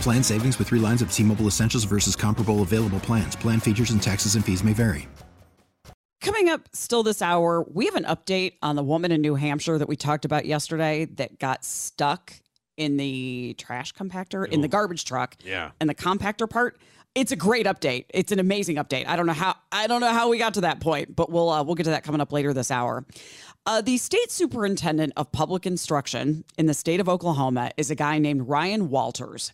[0.00, 3.34] Plan savings with three lines of T Mobile Essentials versus comparable available plans.
[3.36, 5.08] Plan features and taxes and fees may vary.
[6.20, 9.78] Coming up still this hour, we have an update on the woman in New Hampshire
[9.78, 12.32] that we talked about yesterday that got stuck
[12.76, 15.36] in the trash compactor, in the garbage truck.
[15.44, 15.70] Yeah.
[15.80, 16.78] And the compactor part.
[17.16, 18.04] It's a great update.
[18.10, 19.06] It's an amazing update.
[19.06, 21.48] I don't know how I don't know how we got to that point, but we'll
[21.48, 23.06] uh, we'll get to that coming up later this hour.
[23.64, 28.18] Uh, the state superintendent of public instruction in the state of Oklahoma is a guy
[28.18, 29.52] named Ryan Walters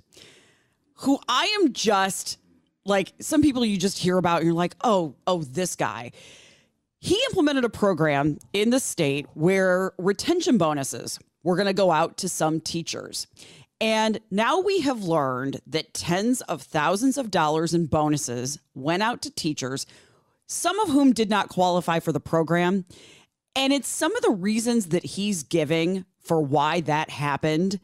[0.96, 2.38] who I am just
[2.84, 6.10] like some people you just hear about and you're like, oh, oh, this guy.
[6.98, 12.16] He implemented a program in the state where retention bonuses were going to go out
[12.18, 13.27] to some teachers.
[13.83, 19.22] And now we have learned that tens of thousands of dollars in bonuses went out
[19.22, 19.86] to teachers,
[20.47, 22.84] some of whom did not qualify for the program.
[23.56, 27.80] And it's some of the reasons that he's giving for why that happened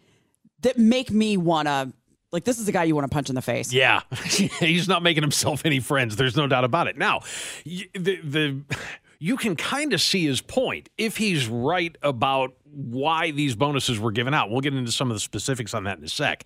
[0.60, 1.92] that make me want to
[2.30, 3.72] like this is the guy you want to punch in the face.
[3.72, 6.14] Yeah, he's not making himself any friends.
[6.14, 6.96] There's no doubt about it.
[6.96, 7.22] Now,
[7.64, 8.60] the the
[9.18, 14.12] you can kind of see his point if he's right about why these bonuses were
[14.12, 14.50] given out.
[14.50, 16.44] We'll get into some of the specifics on that in a sec.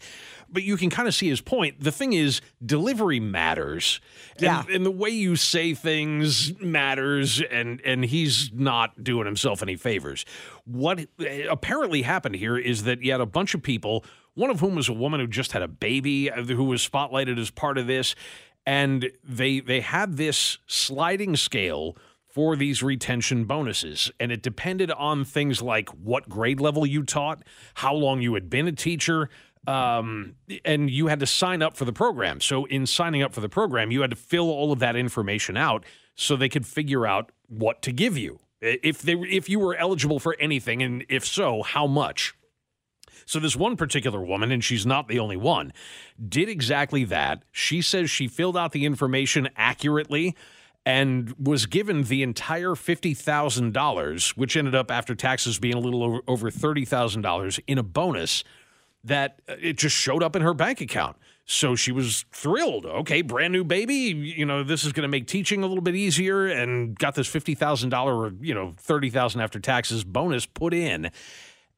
[0.50, 1.80] But you can kind of see his point.
[1.80, 4.00] The thing is, delivery matters.
[4.36, 4.62] And, Yeah.
[4.70, 10.24] and the way you say things matters, and, and he's not doing himself any favors.
[10.64, 11.06] What
[11.50, 14.88] apparently happened here is that you had a bunch of people, one of whom was
[14.88, 18.14] a woman who just had a baby, who was spotlighted as part of this.
[18.64, 21.96] And they they had this sliding scale
[22.32, 24.10] for these retention bonuses.
[24.18, 27.42] And it depended on things like what grade level you taught,
[27.74, 29.28] how long you had been a teacher,
[29.66, 30.34] um,
[30.64, 32.40] and you had to sign up for the program.
[32.40, 35.56] So, in signing up for the program, you had to fill all of that information
[35.56, 35.84] out
[36.14, 38.40] so they could figure out what to give you.
[38.60, 42.34] If they if you were eligible for anything, and if so, how much.
[43.24, 45.72] So, this one particular woman, and she's not the only one,
[46.28, 47.44] did exactly that.
[47.52, 50.34] She says she filled out the information accurately
[50.84, 56.20] and was given the entire $50,000, which ended up after taxes being a little over,
[56.26, 58.42] over $30,000 in a bonus
[59.04, 61.16] that uh, it just showed up in her bank account.
[61.44, 62.86] So she was thrilled.
[62.86, 63.94] Okay, brand new baby.
[63.94, 67.28] You know, this is going to make teaching a little bit easier and got this
[67.28, 71.10] $50,000 or, you know, 30,000 after taxes bonus put in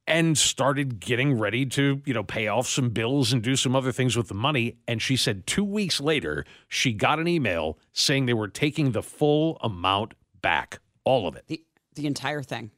[0.06, 3.92] and started getting ready to, you know, pay off some bills and do some other
[3.92, 4.76] things with the money.
[4.86, 9.02] And she said two weeks later, she got an email saying they were taking the
[9.02, 11.44] full amount back, all of it.
[11.46, 12.70] The the entire thing.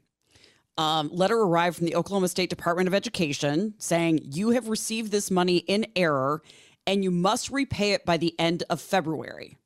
[0.78, 5.30] Um, letter arrived from the Oklahoma State Department of Education saying you have received this
[5.30, 6.42] money in error
[6.86, 9.56] and you must repay it by the end of February.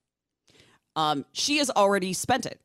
[0.95, 2.61] Um, she has already spent it.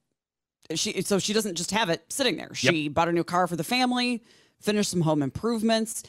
[0.75, 2.53] She so she doesn't just have it sitting there.
[2.53, 4.23] She bought a new car for the family,
[4.65, 6.03] finished some home improvements.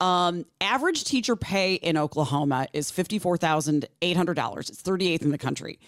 [0.00, 4.70] Um, average teacher pay in Oklahoma is fifty four thousand eight hundred dollars.
[4.70, 5.78] It's thirty eighth in the country.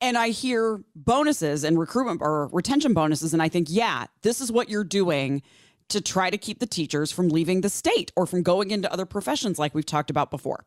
[0.00, 4.52] And I hear bonuses and recruitment or retention bonuses, and I think, yeah, this is
[4.52, 5.42] what you're doing
[5.88, 9.06] to try to keep the teachers from leaving the state or from going into other
[9.06, 10.64] professions, like we've talked about before.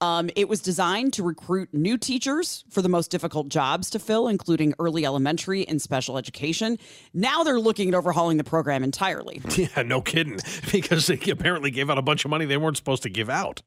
[0.00, 4.28] Um, it was designed to recruit new teachers for the most difficult jobs to fill,
[4.28, 6.78] including early elementary and special education.
[7.12, 9.42] Now they're looking at overhauling the program entirely.
[9.60, 10.38] Yeah, no kidding.
[10.72, 13.60] Because they apparently gave out a bunch of money they weren't supposed to give out.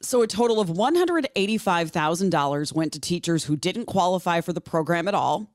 [0.00, 5.14] So a total of $185,000 went to teachers who didn't qualify for the program at
[5.14, 5.50] all.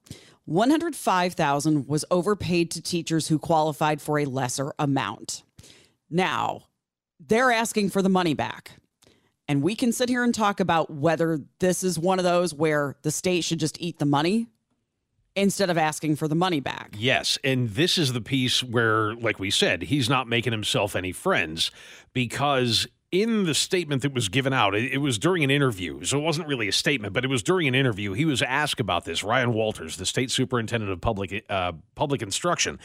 [0.46, 5.44] 105,000 was overpaid to teachers who qualified for a lesser amount.
[6.10, 6.64] Now,
[7.20, 8.72] they're asking for the money back.
[9.50, 12.96] And we can sit here and talk about whether this is one of those where
[13.02, 14.46] the state should just eat the money
[15.36, 16.96] instead of asking for the money back.
[16.96, 21.12] Yes, and this is the piece where, like we said, he's not making himself any
[21.12, 21.72] friends
[22.14, 26.22] because in the statement that was given out, it, was during an interview, so it
[26.22, 28.14] wasn't really a statement, but it was during an interview.
[28.14, 29.24] He was asked about this.
[29.24, 32.78] Ryan Walters, the state superintendent of public uh, public instruction,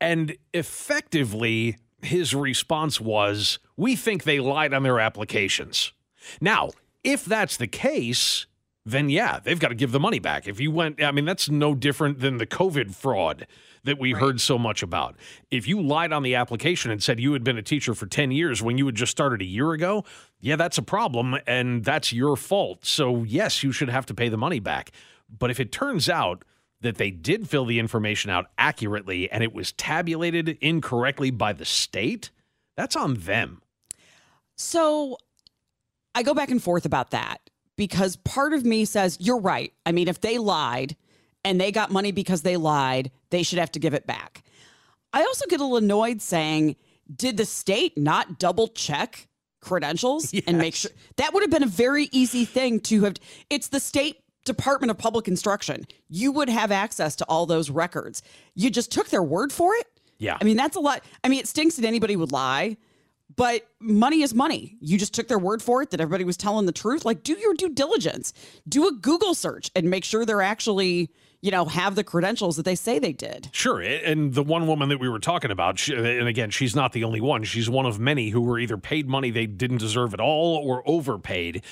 [0.00, 5.92] and effectively his response was, "We think they lied on their applications."
[6.40, 6.70] Now,
[7.02, 8.46] if that's the case,
[8.84, 10.48] then yeah, they've got to give the money back.
[10.48, 13.46] If you went, I mean, that's no different than the COVID fraud
[13.84, 14.20] that we right.
[14.20, 15.16] heard so much about.
[15.50, 18.30] If you lied on the application and said you had been a teacher for 10
[18.30, 20.04] years when you had just started a year ago,
[20.40, 22.84] yeah, that's a problem and that's your fault.
[22.84, 24.90] So, yes, you should have to pay the money back.
[25.30, 26.44] But if it turns out
[26.80, 31.64] that they did fill the information out accurately and it was tabulated incorrectly by the
[31.64, 32.30] state,
[32.76, 33.62] that's on them.
[34.56, 35.16] So,
[36.14, 37.38] I go back and forth about that
[37.76, 39.72] because part of me says, you're right.
[39.86, 40.96] I mean, if they lied,
[41.44, 44.42] and they got money because they lied, they should have to give it back.
[45.12, 46.76] I also get a little annoyed saying,
[47.14, 49.28] did the state not double check
[49.60, 50.44] credentials yes.
[50.46, 53.16] and make sure that would have been a very easy thing to have?
[53.48, 55.86] It's the state Department of Public Instruction.
[56.08, 58.22] You would have access to all those records.
[58.54, 59.86] You just took their word for it.
[60.18, 60.36] Yeah.
[60.40, 61.02] I mean, that's a lot.
[61.24, 62.76] I mean, it stinks that anybody would lie,
[63.36, 64.76] but money is money.
[64.80, 67.04] You just took their word for it that everybody was telling the truth.
[67.04, 68.32] Like, do your due diligence,
[68.68, 71.10] do a Google search and make sure they're actually
[71.42, 73.48] you know, have the credentials that they say they did.
[73.52, 73.80] Sure.
[73.80, 77.04] And the one woman that we were talking about, she, and again, she's not the
[77.04, 77.44] only one.
[77.44, 80.82] She's one of many who were either paid money they didn't deserve at all or
[80.86, 81.64] overpaid.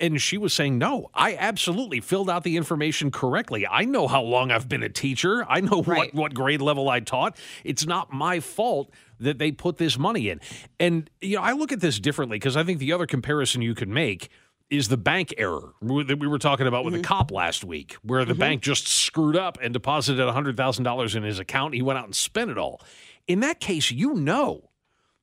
[0.00, 3.66] And she was saying, No, I absolutely filled out the information correctly.
[3.66, 5.44] I know how long I've been a teacher.
[5.48, 6.12] I know right.
[6.12, 7.36] what, what grade level I taught.
[7.64, 10.40] It's not my fault that they put this money in.
[10.78, 13.74] And, you know, I look at this differently because I think the other comparison you
[13.74, 14.30] could make
[14.70, 17.02] is the bank error that we were talking about with mm-hmm.
[17.02, 18.40] the cop last week, where the mm-hmm.
[18.40, 21.74] bank just screwed up and deposited $100,000 in his account.
[21.74, 22.80] He went out and spent it all.
[23.26, 24.70] In that case, you know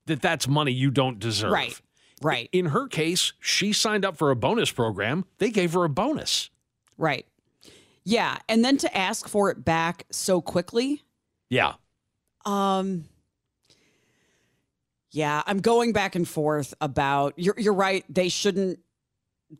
[0.06, 1.51] that that's money you don't deserve.
[1.51, 1.81] Right.
[2.22, 2.50] Right.
[2.52, 5.25] In her case, she signed up for a bonus program.
[5.38, 6.50] They gave her a bonus.
[6.98, 7.25] Right.
[8.04, 11.04] Yeah, and then to ask for it back so quickly.
[11.50, 11.74] Yeah.
[12.46, 13.06] Um
[15.12, 18.80] yeah, I'm going back and forth about you're you're right, they shouldn't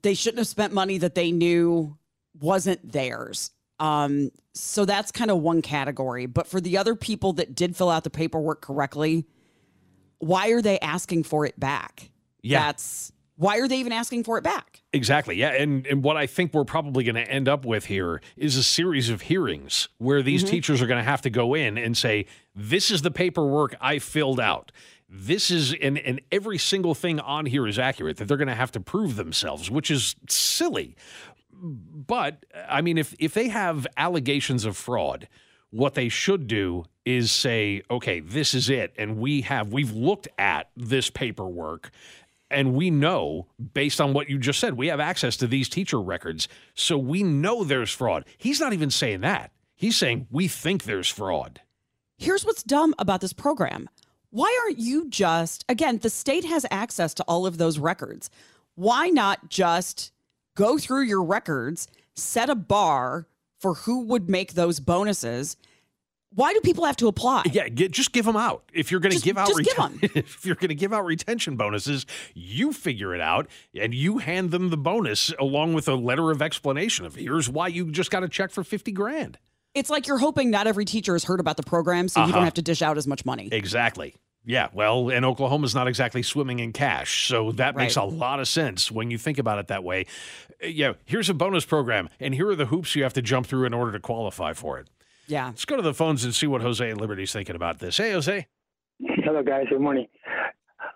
[0.02, 1.98] they shouldn't have spent money that they knew
[2.40, 3.52] wasn't theirs.
[3.80, 6.26] Um, so that's kind of one category.
[6.26, 9.28] But for the other people that did fill out the paperwork correctly,
[10.20, 12.10] why are they asking for it back?
[12.42, 12.66] Yeah.
[12.66, 14.82] That's why are they even asking for it back?
[14.94, 15.36] Exactly.
[15.36, 15.50] Yeah.
[15.50, 18.64] And and what I think we're probably going to end up with here is a
[18.64, 20.52] series of hearings where these mm-hmm.
[20.52, 22.26] teachers are going to have to go in and say,
[22.56, 24.72] This is the paperwork I filled out
[25.10, 28.56] this is and and every single thing on here is accurate that they're going to
[28.56, 30.96] have to prove themselves which is silly
[31.54, 35.28] but i mean if if they have allegations of fraud
[35.70, 40.28] what they should do is say okay this is it and we have we've looked
[40.38, 41.90] at this paperwork
[42.50, 46.02] and we know based on what you just said we have access to these teacher
[46.02, 50.84] records so we know there's fraud he's not even saying that he's saying we think
[50.84, 51.62] there's fraud
[52.18, 53.90] here's what's dumb about this program
[54.30, 58.30] why aren't you just, again, the state has access to all of those records.
[58.76, 60.12] Why not just
[60.56, 63.28] go through your records, set a bar
[63.60, 65.56] for who would make those bonuses?
[66.36, 67.44] Why do people have to apply?
[67.52, 68.64] Yeah, get, just give them out.
[68.74, 71.56] If you're going to give out reten- give if you're going to give out retention
[71.56, 76.30] bonuses, you figure it out and you hand them the bonus along with a letter
[76.32, 79.38] of explanation of here's why you just got a check for 50 grand.
[79.74, 82.28] It's like you're hoping not every teacher has heard about the program, so uh-huh.
[82.28, 82.46] you don't uh-huh.
[82.46, 83.50] have to dish out as much money.
[83.52, 84.16] Exactly.
[84.44, 87.84] Yeah, well, and Oklahoma's not exactly swimming in cash, so that right.
[87.84, 90.06] makes a lot of sense when you think about it that way.
[90.64, 93.46] Uh, yeah, here's a bonus program, and here are the hoops you have to jump
[93.46, 94.88] through in order to qualify for it.
[95.28, 95.48] Yeah.
[95.48, 97.98] Let's go to the phones and see what Jose and Liberty's thinking about this.
[97.98, 98.48] Hey, Jose.
[99.00, 99.66] Hello, guys.
[99.70, 100.08] Good morning.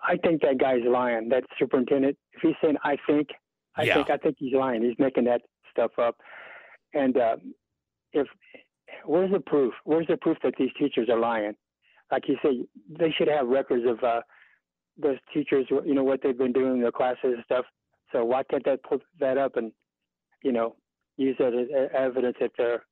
[0.02, 1.28] I think that guy's lying.
[1.28, 2.16] That superintendent.
[2.32, 3.28] If he's saying "I think,"
[3.76, 3.94] I yeah.
[3.94, 4.82] think I think he's lying.
[4.82, 6.16] He's making that stuff up.
[6.94, 7.36] And uh,
[8.12, 8.26] if
[9.04, 9.74] where's the proof?
[9.84, 11.54] Where's the proof that these teachers are lying?
[12.10, 14.20] Like you say, they should have records of uh,
[15.00, 15.66] those teachers.
[15.70, 17.64] You know what they've been doing in their classes and stuff.
[18.12, 19.72] So why can't they pull that up and
[20.42, 20.76] you know
[21.16, 22.84] use that as evidence that they're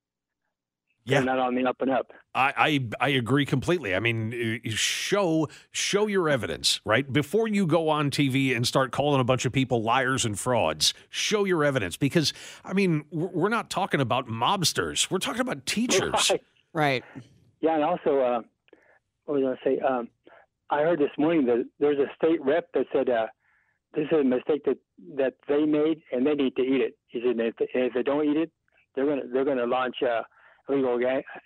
[1.11, 1.21] yeah.
[1.21, 2.13] not on the up and up.
[2.35, 2.53] I,
[3.01, 3.95] I I agree completely.
[3.95, 7.11] I mean, show show your evidence, right?
[7.11, 10.95] Before you go on TV and start calling a bunch of people liars and frauds,
[11.09, 12.33] show your evidence because
[12.65, 15.11] I mean, we're not talking about mobsters.
[15.11, 16.31] We're talking about teachers.
[16.31, 16.43] Right.
[16.73, 17.05] right.
[17.61, 18.41] Yeah, and also, uh,
[19.25, 19.87] what was I going to say?
[19.87, 20.09] Um,
[20.71, 23.27] I heard this morning that there's a state rep that said uh,
[23.95, 24.79] this is a mistake that
[25.17, 26.97] that they made, and they need to eat it.
[27.09, 28.51] He said if they, if they don't eat it,
[28.95, 29.97] they're gonna they're gonna launch.
[30.03, 30.23] Uh,
[30.71, 30.99] legal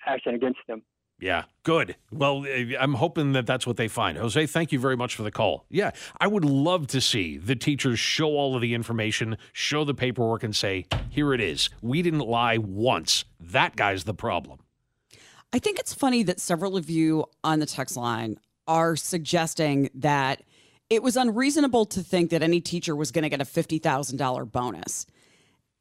[0.06, 0.82] action against them.
[1.20, 1.96] Yeah, good.
[2.10, 4.18] Well, eh, I'm hoping that that's what they find.
[4.18, 5.64] Jose, thank you very much for the call.
[5.70, 9.94] Yeah, I would love to see the teachers show all of the information, show the
[9.94, 11.70] paperwork, and say, here it is.
[11.80, 13.24] We didn't lie once.
[13.38, 14.58] That guy's the problem.
[15.52, 20.42] I think it's funny that several of you on the text line are suggesting that
[20.90, 25.06] it was unreasonable to think that any teacher was going to get a $50,000 bonus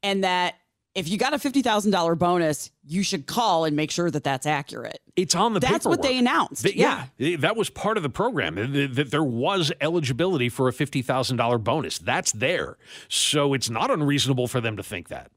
[0.03, 0.55] and that
[0.95, 5.00] if you got a $50,000 bonus, you should call and make sure that that's accurate.
[5.15, 6.00] It's on the That's paperwork.
[6.00, 6.63] what they announced.
[6.63, 7.05] That- yeah.
[7.17, 8.55] yeah, that was part of the program.
[8.55, 11.97] That there was eligibility for a fifty thousand dollar bonus.
[12.00, 15.31] That's there, so it's not unreasonable for them to think that.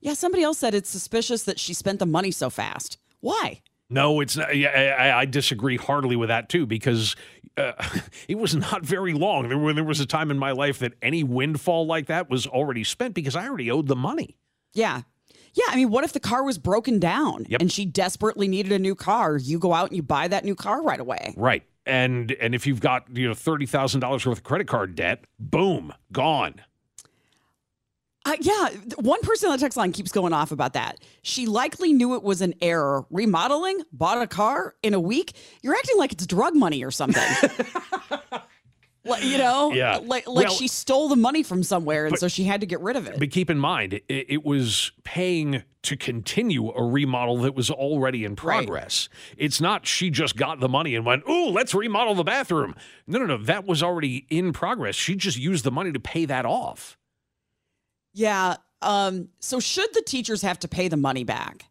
[0.00, 0.14] Yeah.
[0.14, 2.98] Somebody else said it's suspicious that she spent the money so fast.
[3.20, 3.62] Why?
[3.90, 4.56] No, it's not.
[4.56, 7.14] Yeah, I, I disagree heartily with that too because
[7.56, 7.72] uh,
[8.28, 9.48] it was not very long.
[9.48, 12.82] There, there was a time in my life that any windfall like that was already
[12.84, 14.36] spent because I already owed the money.
[14.74, 15.02] Yeah.
[15.54, 15.64] Yeah.
[15.68, 17.60] I mean, what if the car was broken down Yep.
[17.60, 19.36] and she desperately needed a new car?
[19.36, 21.32] You go out and you buy that new car right away.
[21.36, 21.62] Right.
[21.86, 25.24] And and if you've got you know thirty thousand dollars worth of credit card debt,
[25.38, 26.60] boom, gone.
[28.26, 30.98] Uh, yeah, one person on the text line keeps going off about that.
[31.20, 33.04] She likely knew it was an error.
[33.10, 35.34] Remodeling, bought a car in a week.
[35.62, 37.22] You're acting like it's drug money or something.
[39.06, 39.98] Like, you know, Yeah.
[40.02, 42.80] like like Well- she stole the money from somewhere, and so she had to get
[42.80, 43.18] rid of it.
[43.18, 48.24] But keep in mind, it, it was paying to continue a remodel that was already
[48.24, 49.10] in progress.
[49.36, 52.74] It's not she just got the money and went, "Oh, let's remodel the bathroom."
[53.06, 54.94] No, no, no, that was already in progress.
[54.94, 56.96] She just used the money to pay that off.
[58.14, 58.56] Yeah.
[58.80, 61.66] Um, so should the teachers have to pay the money back?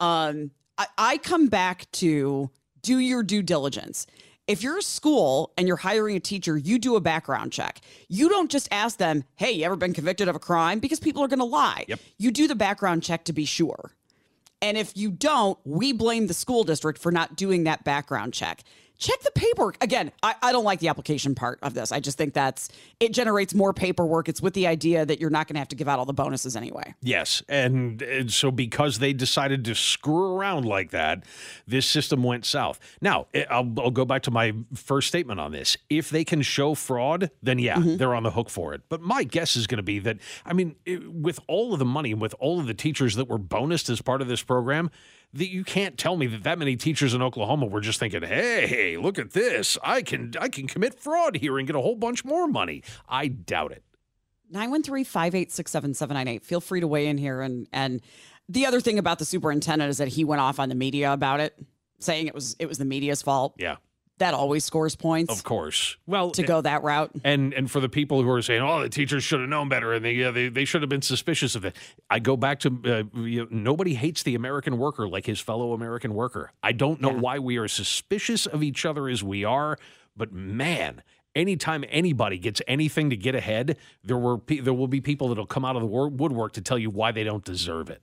[0.00, 2.50] Um, I, I come back to
[2.82, 4.06] do your due diligence.
[4.46, 7.80] If you're a school and you're hiring a teacher, you do a background check.
[8.08, 10.80] You don't just ask them, hey, you ever been convicted of a crime?
[10.80, 11.86] Because people are going to lie.
[11.88, 12.00] Yep.
[12.18, 13.92] You do the background check to be sure.
[14.60, 18.64] And if you don't, we blame the school district for not doing that background check.
[19.04, 19.76] Check the paperwork.
[19.84, 21.92] Again, I, I don't like the application part of this.
[21.92, 22.70] I just think that's
[23.00, 24.30] it generates more paperwork.
[24.30, 26.14] It's with the idea that you're not going to have to give out all the
[26.14, 26.94] bonuses anyway.
[27.02, 31.24] Yes, and, and so because they decided to screw around like that,
[31.66, 32.80] this system went south.
[33.02, 35.76] Now, eh, I'll, I'll go back to my first statement on this.
[35.90, 38.84] If they can show fraud, then yeah, they're on the hook for it.
[38.88, 41.84] But my guess is going to be that, I mean, eh, with all of the
[41.84, 44.90] money and with all of the teachers that were bonused as part of this program,
[45.34, 48.96] that you can't tell me that that many teachers in Oklahoma were just thinking, "Hey,
[48.96, 49.76] look at this!
[49.82, 53.28] I can I can commit fraud here and get a whole bunch more money." I
[53.28, 53.82] doubt it.
[54.52, 56.42] 913-586-7798.
[56.44, 58.00] Feel free to weigh in here and and
[58.48, 61.40] the other thing about the superintendent is that he went off on the media about
[61.40, 61.58] it,
[61.98, 63.54] saying it was it was the media's fault.
[63.58, 63.76] Yeah,
[64.18, 65.96] That always scores points of course.
[66.06, 67.10] Well, to go that route.
[67.24, 69.92] And and for the people who are saying, "Oh, the teachers should have known better,"
[69.92, 71.74] and they uh, they, they should have been suspicious of it,
[72.08, 75.72] I go back to uh, you know, nobody hates the American worker like his fellow
[75.72, 76.52] American worker.
[76.62, 77.18] I don't know Yeah.
[77.18, 79.78] why we are suspicious of each other as we are,
[80.16, 81.02] but man.
[81.36, 85.64] Anytime anybody gets anything to get ahead, there were there will be people that'll come
[85.64, 88.00] out of the woodwork to tell you why they don't deserve it.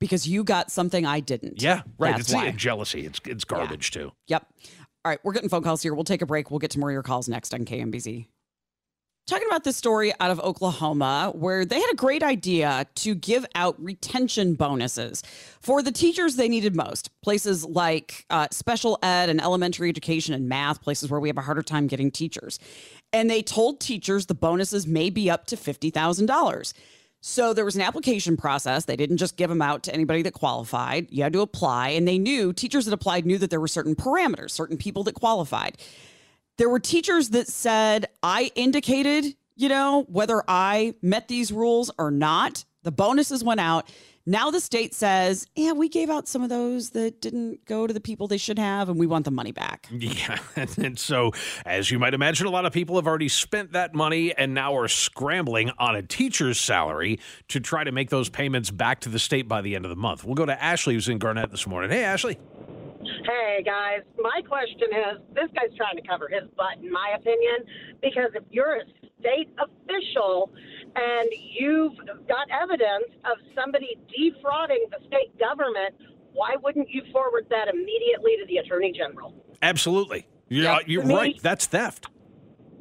[0.00, 1.62] Because you got something I didn't.
[1.62, 2.10] Yeah, right.
[2.10, 2.50] That's it's why.
[2.50, 3.06] jealousy.
[3.06, 4.12] It's it's garbage too.
[4.26, 4.46] Yep.
[5.04, 5.94] All right, we're getting phone calls here.
[5.94, 6.50] We'll take a break.
[6.50, 8.26] We'll get to more of your calls next on KMBZ.
[9.26, 13.44] Talking about this story out of Oklahoma, where they had a great idea to give
[13.54, 15.22] out retention bonuses
[15.60, 17.10] for the teachers they needed most.
[17.22, 21.42] Places like uh, special ed and elementary education and math, places where we have a
[21.42, 22.58] harder time getting teachers.
[23.12, 26.72] And they told teachers the bonuses may be up to $50,000.
[27.26, 28.84] So there was an application process.
[28.84, 31.06] They didn't just give them out to anybody that qualified.
[31.10, 33.96] You had to apply, and they knew teachers that applied knew that there were certain
[33.96, 35.78] parameters, certain people that qualified.
[36.58, 42.10] There were teachers that said, I indicated, you know, whether I met these rules or
[42.10, 42.66] not.
[42.82, 43.90] The bonuses went out.
[44.26, 47.92] Now the state says, yeah, we gave out some of those that didn't go to
[47.92, 49.86] the people they should have, and we want the money back.
[49.90, 50.38] Yeah.
[50.56, 51.32] And, and so,
[51.66, 54.74] as you might imagine, a lot of people have already spent that money and now
[54.76, 59.18] are scrambling on a teacher's salary to try to make those payments back to the
[59.18, 60.24] state by the end of the month.
[60.24, 61.90] We'll go to Ashley, who's in Garnett this morning.
[61.90, 62.38] Hey, Ashley.
[63.26, 67.56] Hey guys, my question is this guy's trying to cover his butt, in my opinion,
[68.00, 68.84] because if you're a
[69.20, 70.50] state official
[70.96, 71.96] and you've
[72.28, 75.94] got evidence of somebody defrauding the state government,
[76.32, 79.34] why wouldn't you forward that immediately to the attorney general?
[79.62, 80.26] Absolutely.
[80.48, 80.78] You're, Yeah.
[80.86, 81.42] you're me- right.
[81.42, 82.08] That's theft.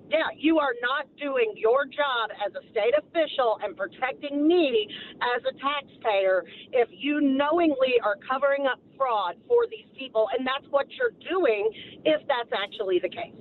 [0.09, 4.87] Yeah, you are not doing your job as a state official and protecting me
[5.35, 10.29] as a taxpayer if you knowingly are covering up fraud for these people.
[10.37, 11.71] And that's what you're doing
[12.05, 13.33] if that's actually the case.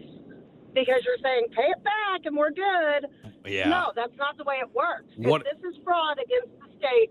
[0.73, 3.07] Because you're saying, pay it back and we're good.
[3.47, 3.69] Yeah.
[3.69, 5.11] No, that's not the way it works.
[5.17, 7.11] What- If this is fraud against the state,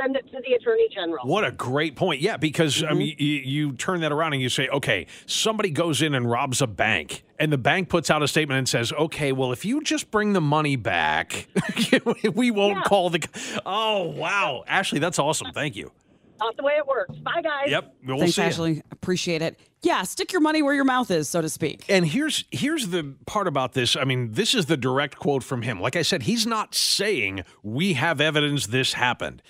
[0.00, 1.26] send it to the attorney general.
[1.26, 2.20] What a great point.
[2.20, 2.92] Yeah, because mm-hmm.
[2.92, 6.30] I mean, you, you turn that around and you say, okay, somebody goes in and
[6.30, 9.64] robs a bank, and the bank puts out a statement and says, okay, well, if
[9.64, 11.48] you just bring the money back,
[12.34, 12.82] we won't yeah.
[12.82, 13.26] call the.
[13.66, 14.64] Oh, wow.
[14.66, 15.52] Ashley, that's awesome.
[15.52, 15.92] Thank you.
[16.40, 17.16] Not the way it works.
[17.18, 17.70] Bye, guys.
[17.70, 17.94] Yep.
[18.04, 18.74] We'll Thanks, Ashley.
[18.74, 18.82] You.
[18.90, 19.58] Appreciate it.
[19.82, 21.84] Yeah, stick your money where your mouth is, so to speak.
[21.88, 23.96] And here's here's the part about this.
[23.96, 25.80] I mean, this is the direct quote from him.
[25.80, 29.42] Like I said, he's not saying we have evidence this happened.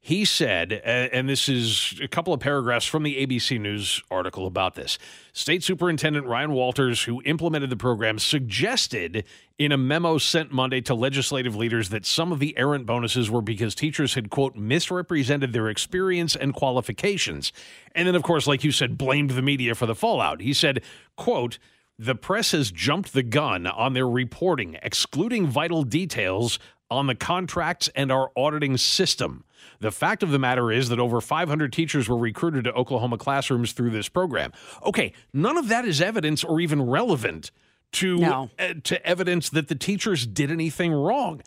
[0.00, 4.76] He said, and this is a couple of paragraphs from the ABC News article about
[4.76, 4.98] this.
[5.32, 9.24] State Superintendent Ryan Walters, who implemented the program, suggested
[9.58, 13.40] in a memo sent Monday to legislative leaders that some of the errant bonuses were
[13.40, 17.52] because teachers had, quote, misrepresented their experience and qualifications.
[17.94, 20.42] And then, of course, like you said, blamed the media for the fallout.
[20.42, 20.82] He said,
[21.16, 21.58] quote,
[21.98, 26.58] the press has jumped the gun on their reporting, excluding vital details
[26.90, 29.44] on the contracts and our auditing system.
[29.80, 33.72] The fact of the matter is that over 500 teachers were recruited to Oklahoma classrooms
[33.72, 34.52] through this program.
[34.84, 37.50] Okay, none of that is evidence or even relevant
[37.92, 38.50] to no.
[38.58, 41.40] uh, to evidence that the teachers did anything wrong.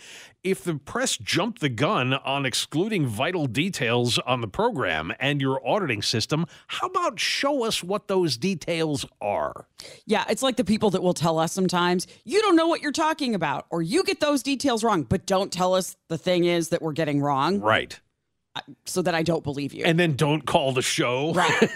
[0.44, 5.66] If the press jumped the gun on excluding vital details on the program and your
[5.68, 9.68] auditing system, how about show us what those details are?
[10.06, 12.94] Yeah, it's like the people that will tell us sometimes, you don't know what you're
[12.94, 16.70] talking about or you get those details wrong, but don't tell us the thing is
[16.70, 17.60] that we're getting wrong.
[17.60, 18.00] Right
[18.86, 19.86] so that I don't believe you.
[19.86, 21.34] And then don't call the show.
[21.34, 21.70] Right.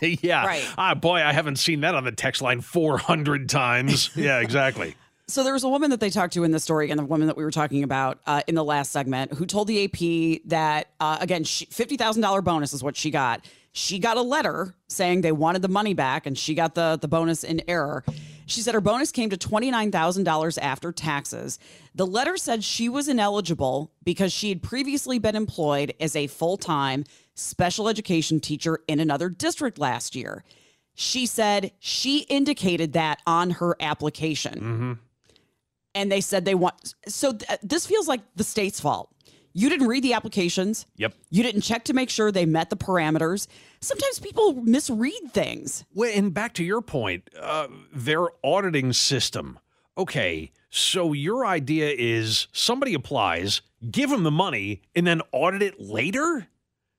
[0.22, 0.44] yeah.
[0.46, 0.66] Right.
[0.76, 4.10] Ah, boy, I haven't seen that on the text line 400 times.
[4.16, 4.94] yeah, exactly.
[5.28, 7.26] So there was a woman that they talked to in the story, and the woman
[7.26, 10.90] that we were talking about uh, in the last segment, who told the AP that
[11.00, 13.44] uh, again, fifty thousand dollar bonus is what she got.
[13.72, 17.08] She got a letter saying they wanted the money back, and she got the the
[17.08, 18.04] bonus in error.
[18.46, 21.58] She said her bonus came to $29,000 after taxes.
[21.96, 26.56] The letter said she was ineligible because she had previously been employed as a full
[26.56, 27.04] time
[27.34, 30.44] special education teacher in another district last year.
[30.94, 34.54] She said she indicated that on her application.
[34.54, 34.92] Mm-hmm.
[35.96, 39.10] And they said they want, so th- this feels like the state's fault.
[39.54, 40.84] You didn't read the applications.
[40.96, 41.14] Yep.
[41.30, 43.46] You didn't check to make sure they met the parameters.
[43.80, 45.86] Sometimes people misread things.
[45.94, 49.58] Well, and back to your point, uh, their auditing system.
[49.96, 55.80] Okay, so your idea is somebody applies, give them the money, and then audit it
[55.80, 56.48] later?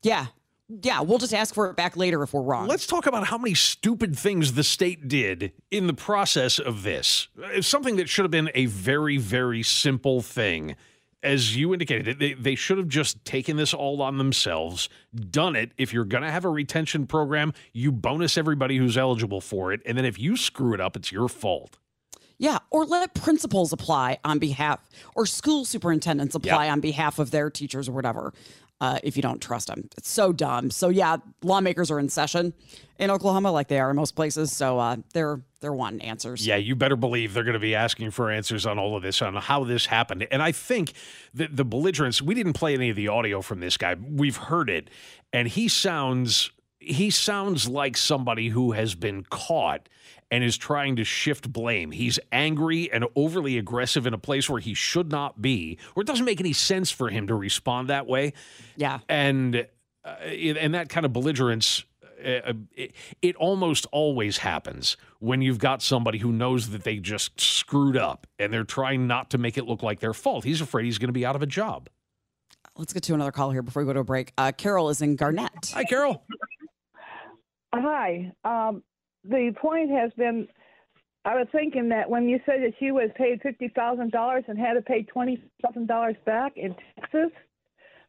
[0.02, 0.28] Yeah.
[0.70, 2.68] Yeah, we'll just ask for it back later if we're wrong.
[2.68, 7.30] Let's talk about how many stupid things the state did in the process of this.
[7.38, 10.76] It's something that should have been a very, very simple thing
[11.24, 14.88] as you indicated, they, they should have just taken this all on themselves,
[15.30, 15.72] done it.
[15.78, 19.82] If you're going to have a retention program, you bonus everybody who's eligible for it.
[19.86, 21.78] And then if you screw it up, it's your fault.
[22.40, 24.80] Yeah, or let principals apply on behalf,
[25.16, 26.74] or school superintendents apply yep.
[26.74, 28.32] on behalf of their teachers or whatever
[28.80, 29.90] uh, if you don't trust them.
[29.98, 30.70] It's so dumb.
[30.70, 32.54] So yeah, lawmakers are in session
[33.00, 34.52] in Oklahoma, like they are in most places.
[34.56, 36.46] So uh, they're they're wanting answers.
[36.46, 39.22] Yeah, you better believe they're going to be asking for answers on all of this,
[39.22, 40.28] on how this happened.
[40.30, 40.94] And I think
[41.34, 42.22] that the belligerence.
[42.22, 43.96] We didn't play any of the audio from this guy.
[43.96, 44.90] We've heard it,
[45.34, 49.90] and he sounds he sounds like somebody who has been caught
[50.32, 51.92] and is trying to shift blame.
[51.92, 56.08] He's angry and overly aggressive in a place where he should not be, or it
[56.08, 58.34] doesn't make any sense for him to respond that way.
[58.76, 59.00] Yeah.
[59.08, 59.68] And
[60.04, 61.84] uh, and that kind of belligerence
[62.24, 66.98] uh, uh, it, it, almost always happens when you've got somebody who knows that they
[66.98, 70.44] just screwed up and they're trying not to make it look like their fault.
[70.44, 71.90] He's afraid he's going to be out of a job.
[72.76, 74.34] Let's get to another call here before we go to a break.
[74.38, 75.72] Uh, Carol is in Garnett.
[75.74, 76.24] Hi, Carol.
[77.74, 78.32] Hi.
[78.44, 78.84] Um,
[79.30, 80.48] the point has been
[81.28, 84.58] I was thinking that when you said that she was paid fifty thousand dollars and
[84.58, 87.32] had to pay twenty thousand dollars back in Texas,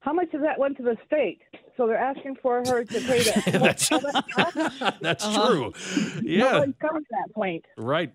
[0.01, 1.41] how much of that went to the state?
[1.77, 3.45] So they're asking for her to pay that.
[3.61, 3.89] that's
[5.01, 5.49] that's uh-huh.
[5.49, 5.73] true.
[6.23, 7.65] Yeah, no one's coming to that point.
[7.77, 8.13] Right,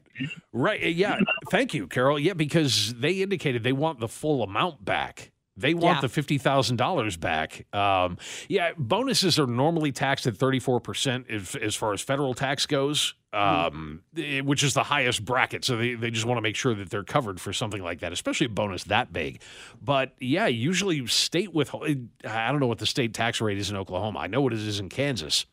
[0.53, 0.81] right.
[0.81, 1.17] Yeah.
[1.51, 2.17] Thank you, Carol.
[2.17, 5.32] Yeah, because they indicated they want the full amount back.
[5.55, 6.01] They want yeah.
[6.01, 7.67] the fifty thousand dollars back.
[7.73, 12.65] Um, yeah, bonuses are normally taxed at thirty four percent as far as federal tax
[12.65, 14.47] goes, um, mm-hmm.
[14.47, 15.63] which is the highest bracket.
[15.63, 18.11] So they, they just want to make sure that they're covered for something like that,
[18.11, 19.41] especially a bonus that big.
[19.79, 23.75] But yeah, usually state with I don't know what the state tax rate is in
[23.75, 24.19] Oklahoma.
[24.19, 25.45] I know what it is in Kansas.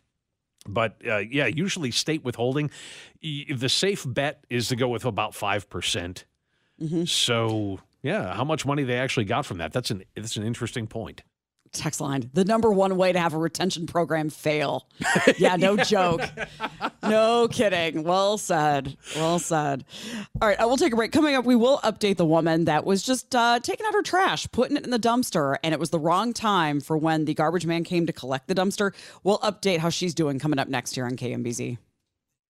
[0.66, 2.70] But uh, yeah, usually state withholding,
[3.22, 6.24] the safe bet is to go with about five percent.
[6.80, 7.04] Mm-hmm.
[7.04, 9.72] So yeah, how much money they actually got from that?
[9.72, 11.22] That's an that's an interesting point.
[11.72, 14.88] text line the number one way to have a retention program fail.
[15.38, 16.22] Yeah no joke.
[17.02, 18.02] No kidding.
[18.02, 18.96] Well said.
[19.14, 19.84] Well said.
[20.40, 21.12] All right i will take a break.
[21.12, 24.48] Coming up we will update the woman that was just uh, taking out her trash
[24.50, 27.66] putting it in the dumpster and it was the wrong time for when the garbage
[27.66, 28.92] man came to collect the dumpster.
[29.22, 31.78] We'll update how she's doing coming up next year on kmbz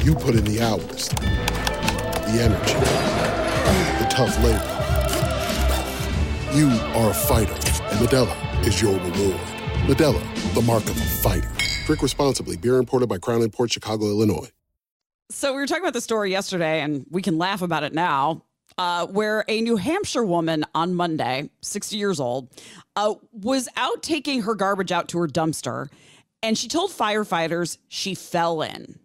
[0.00, 2.74] You put in the hours, the energy,
[4.02, 4.78] the tough labor.
[6.52, 9.40] You are a fighter, and Modelo is your reward.
[9.86, 11.48] Modelo, the mark of a fighter.
[11.86, 12.56] Drink responsibly.
[12.56, 14.50] Beer imported by Crown Port Chicago, Illinois.
[15.30, 18.42] So we were talking about the story yesterday, and we can laugh about it now.
[18.78, 22.48] Uh, where a New Hampshire woman on Monday, 60 years old,
[22.96, 25.88] uh, was out taking her garbage out to her dumpster,
[26.42, 28.98] and she told firefighters she fell in.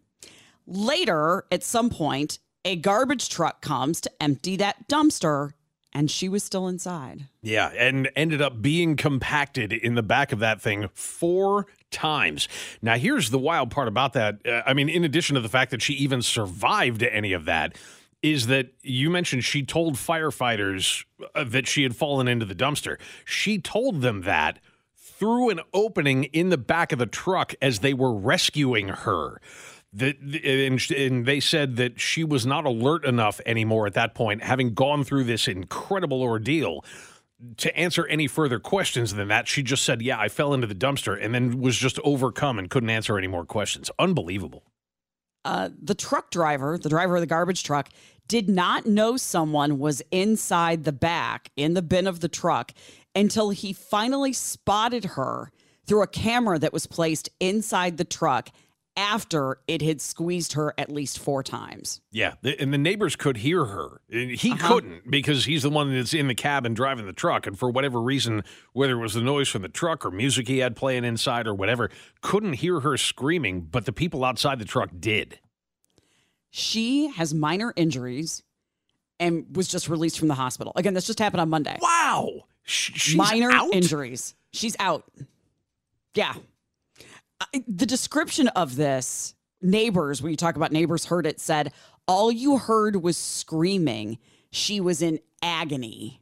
[0.68, 5.54] Later, at some point, a garbage truck comes to empty that dumpster,
[5.94, 7.24] and she was still inside.
[7.42, 12.50] Yeah, and ended up being compacted in the back of that thing four times.
[12.82, 14.46] Now, here's the wild part about that.
[14.46, 17.78] Uh, I mean, in addition to the fact that she even survived any of that,
[18.22, 22.98] is that you mentioned she told firefighters uh, that she had fallen into the dumpster.
[23.24, 24.60] She told them that
[24.98, 29.40] through an opening in the back of the truck as they were rescuing her.
[29.98, 34.44] That and, and they said that she was not alert enough anymore at that point,
[34.44, 36.84] having gone through this incredible ordeal
[37.58, 40.76] to answer any further questions than that, she just said, Yeah, I fell into the
[40.76, 43.92] dumpster and then was just overcome and couldn't answer any more questions.
[44.00, 44.64] Unbelievable.
[45.46, 47.90] Uh, the truck driver, the driver of the garbage truck,
[48.28, 52.74] did not know someone was inside the back in the bin of the truck
[53.16, 55.52] until he finally spotted her
[55.86, 58.50] through a camera that was placed inside the truck
[58.98, 62.02] after it had squeezed her at least four times.
[62.12, 64.02] Yeah, and the neighbors could hear her.
[64.10, 64.68] He uh-huh.
[64.68, 67.46] couldn't because he's the one that's in the cabin driving the truck.
[67.46, 70.58] And for whatever reason, whether it was the noise from the truck or music he
[70.58, 74.90] had playing inside or whatever, couldn't hear her screaming, but the people outside the truck
[75.00, 75.40] did.
[76.50, 78.42] She has minor injuries
[79.20, 80.74] and was just released from the hospital.
[80.76, 81.78] Again, this just happened on Monday.
[81.80, 82.46] Wow.
[82.64, 83.74] She's minor out?
[83.74, 84.34] injuries.
[84.52, 85.04] She's out.
[86.16, 86.34] Yeah
[87.68, 91.72] the description of this neighbors when you talk about neighbors heard it said
[92.08, 94.18] all you heard was screaming.
[94.52, 96.22] She was in agony.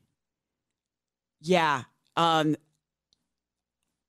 [1.41, 1.83] Yeah
[2.17, 2.55] um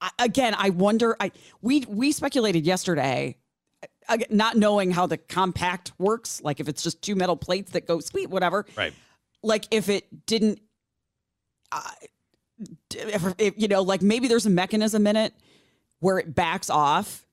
[0.01, 3.37] I, again i wonder i we we speculated yesterday
[4.09, 7.87] uh, not knowing how the compact works like if it's just two metal plates that
[7.87, 8.65] go sweet whatever.
[8.77, 8.93] Right.
[9.43, 10.61] Like if it didn't
[11.73, 11.83] uh,
[12.95, 15.35] if, if, you know like maybe there's a mechanism in it
[16.07, 17.27] where it backs off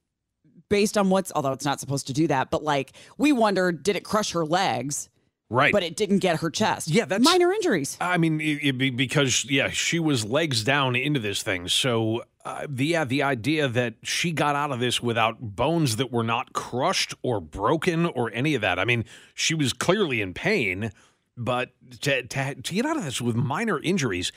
[0.67, 3.95] based on what's although it's not supposed to do that but like we wonder did
[3.95, 5.09] it crush her legs?
[5.51, 5.71] Right.
[5.71, 6.87] But it didn't get her chest.
[6.87, 7.97] Yeah that's minor injuries.
[8.01, 11.67] I mean it, it, because yeah she was legs down into this thing.
[11.67, 16.11] So uh, the yeah the idea that she got out of this without bones that
[16.11, 20.33] were not crushed or broken or any of that i mean she was clearly in
[20.33, 20.91] pain
[21.37, 21.69] but
[22.01, 24.33] to, to, to get out of this with minor injuries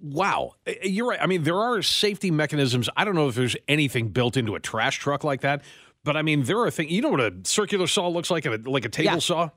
[0.00, 0.52] Wow.
[0.82, 1.18] You're right.
[1.20, 2.88] I mean, there are safety mechanisms.
[2.96, 5.62] I don't know if there's anything built into a trash truck like that,
[6.04, 6.90] but I mean, there are things.
[6.90, 8.46] You know what a circular saw looks like?
[8.66, 9.18] Like a table yeah.
[9.18, 9.50] saw?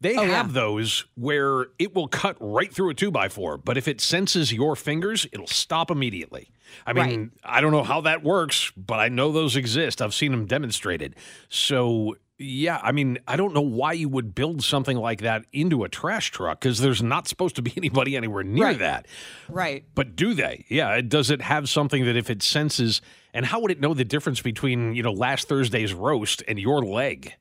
[0.00, 0.52] They oh, have yeah.
[0.52, 4.50] those where it will cut right through a two by four, but if it senses
[4.50, 6.50] your fingers, it'll stop immediately.
[6.86, 7.56] I mean, right.
[7.56, 10.00] I don't know how that works, but I know those exist.
[10.00, 11.16] I've seen them demonstrated.
[11.50, 15.84] So Yeah, I mean, I don't know why you would build something like that into
[15.84, 18.78] a trash truck because there's not supposed to be anybody anywhere near Right.
[18.78, 19.06] that.
[19.48, 19.84] Right.
[19.94, 20.64] But do they?
[20.70, 21.00] Yeah.
[21.02, 23.02] Does it have something that if it senses,
[23.34, 26.82] and how would it know the difference between, you know, last Thursday's roast and your
[26.82, 27.34] leg?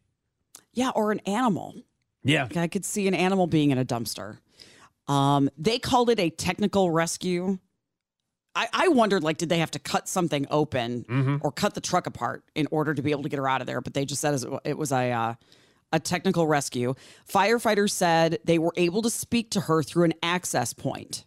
[0.74, 1.76] Yeah, or an animal.
[2.24, 2.44] Yeah.
[2.44, 4.40] Like, I could see an animal being in a dumpster.
[5.08, 7.58] Um, they called it a technical rescue.
[8.56, 11.38] I, I wondered, like, did they have to cut something open Mm-hmm.
[11.42, 13.68] or cut the truck apart in order to be able to get her out of
[13.68, 13.82] there?
[13.82, 15.34] But they just said it was a uh,
[15.92, 16.94] a technical rescue.
[17.32, 21.26] Firefighters said they were able to speak to her through an access point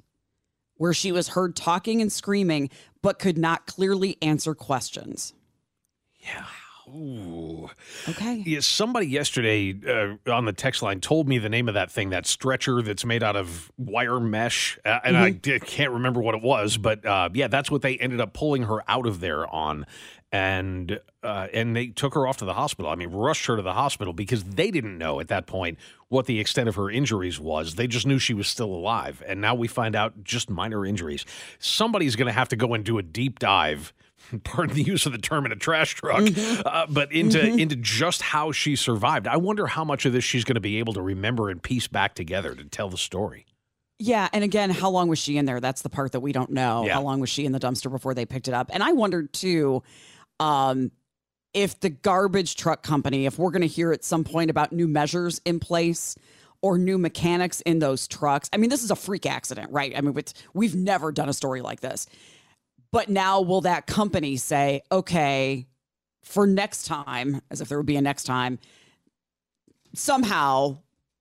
[0.77, 2.71] where she was heard talking and screaming,
[3.03, 5.33] but could not clearly answer questions.
[6.95, 7.71] Ooh.
[8.09, 8.43] Okay.
[8.45, 12.11] Yeah, somebody yesterday uh, on the text line told me the name of that thing,
[12.11, 16.35] that stretcher that's made out of wire mesh, uh, and I di- can't remember what
[16.35, 19.47] it was, but uh, yeah, that's what they ended up pulling her out of there
[19.47, 19.87] on,
[20.33, 22.91] and uh, and they took her off to the hospital.
[22.91, 25.79] I mean, rushed her to the hospital because they didn't know at that point
[26.09, 27.77] what the extent of her injuries was.
[27.77, 31.25] They just knew she was still alive, and now we find out just minor injuries.
[31.59, 33.95] Somebody's going to have to go and do a deep dive
[34.45, 36.25] pardon the use of the term in a trash truck,
[36.65, 39.27] uh, but into into just how she survived.
[39.27, 41.87] I wonder how much of this she's going to be able to remember and piece
[41.87, 43.47] back together to tell the story.
[43.99, 45.61] Yeah, and again, how long was she in there?
[45.61, 46.85] That's the part that we don't know.
[46.85, 46.95] Yeah.
[46.95, 48.71] How long was she in the dumpster before they picked it up?
[48.73, 49.83] And I wondered too,
[50.41, 50.91] um,
[51.55, 54.89] if the garbage truck company, if we're going to hear at some point about new
[54.89, 56.17] measures in place
[56.63, 58.49] or new mechanics in those trucks.
[58.53, 59.93] I mean, this is a freak accident, right?
[59.97, 60.17] I mean,
[60.55, 62.07] we've never done a story like this.
[62.93, 65.67] But now, will that company say, okay,
[66.23, 68.59] for next time, as if there would be a next time,
[69.95, 70.79] somehow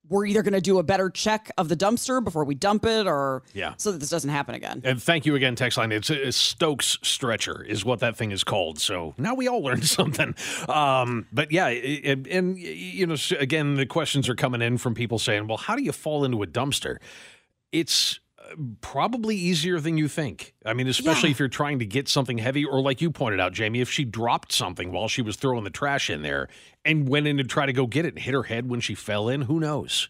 [0.09, 3.07] we're either going to do a better check of the dumpster before we dump it
[3.07, 3.75] or Yeah.
[3.77, 4.81] so that this doesn't happen again.
[4.83, 5.93] And thank you again, text line.
[5.93, 8.77] It's a Stokes stretcher is what that thing is called.
[8.79, 10.35] So now we all learned something.
[10.67, 15.17] Um, but yeah, and, and you know, again, the questions are coming in from people
[15.17, 16.97] saying, "Well, how do you fall into a dumpster?"
[17.71, 18.19] It's
[18.81, 20.53] probably easier than you think.
[20.65, 21.33] I mean, especially Yeah.
[21.33, 24.03] if you're trying to get something heavy, or like you pointed out, Jamie, if she
[24.05, 26.47] dropped something while she was throwing the trash in there
[26.85, 28.95] and went in to try to go get it and hit her head when she
[28.95, 30.09] fell in, who knows?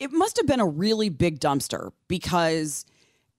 [0.00, 2.84] It must have been a really big dumpster because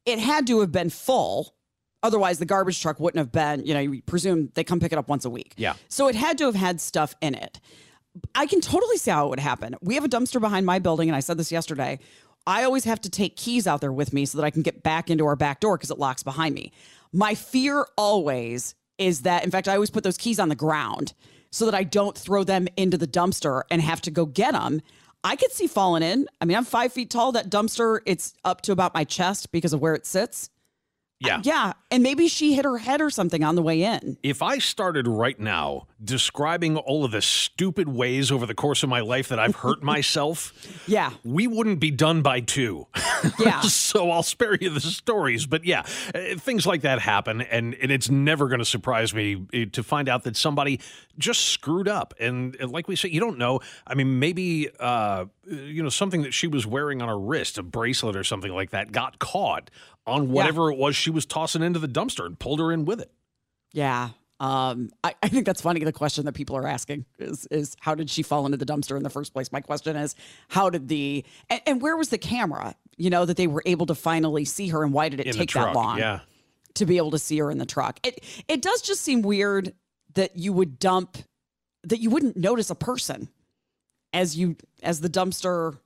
[0.05, 1.53] it had to have been full.
[2.01, 4.97] Otherwise, the garbage truck wouldn't have been, you know, you presume they come pick it
[4.97, 5.53] up once a week.
[5.57, 5.73] Yeah.
[5.89, 7.59] So it had to have had stuff in it.
[8.33, 9.75] I can totally see how it would happen.
[9.81, 11.99] We have a dumpster behind my building, and I said this yesterday.
[12.47, 14.83] I always have to take keys out there with me so that I can get
[14.83, 16.71] back into our back door because it locks behind me.
[17.11, 21.13] My fear always is that, in fact, I always put those keys on the ground
[21.51, 24.81] so that I don't throw them into the dumpster and have to go get them.
[25.23, 26.27] I could see falling in.
[26.39, 27.31] I mean, I'm five feet tall.
[27.31, 30.49] That dumpster, it's up to about my chest because of where it sits.
[31.21, 31.41] Yeah.
[31.43, 31.73] Yeah.
[31.91, 34.17] And maybe she hit her head or something on the way in.
[34.23, 38.89] If I started right now describing all of the stupid ways over the course of
[38.89, 40.53] my life that I've hurt myself,
[40.87, 41.11] Yeah.
[41.25, 42.87] we wouldn't be done by two.
[43.37, 43.59] Yeah.
[43.61, 45.45] so I'll spare you the stories.
[45.45, 45.81] But yeah,
[46.15, 47.41] uh, things like that happen.
[47.41, 50.79] And, and it's never going to surprise me uh, to find out that somebody
[51.17, 52.13] just screwed up.
[52.17, 53.59] And uh, like we say, you don't know.
[53.85, 57.63] I mean, maybe, uh, you know, something that she was wearing on her wrist, a
[57.63, 59.69] bracelet or something like that, got caught
[60.09, 62.99] on whatever it was she was tossing into the dumpster and pulled her in with
[63.01, 63.11] it.
[63.73, 64.09] Yeah.
[64.41, 65.83] Um, I, I think that's funny.
[65.83, 68.95] The question that people are asking is is how did she fall into the dumpster
[68.95, 69.51] in the first place?
[69.51, 70.15] My question is
[70.47, 72.73] how did the and, and where was the camera?
[72.95, 75.33] You know that they were able to finally see her, and why did it in
[75.33, 76.19] take that long Yeah.
[76.75, 77.99] to be able to see her in the truck?
[78.01, 79.73] It it does just seem weird
[80.13, 81.17] that you would dump
[81.83, 83.27] that you wouldn't notice a person
[84.13, 85.77] as you as the dumpster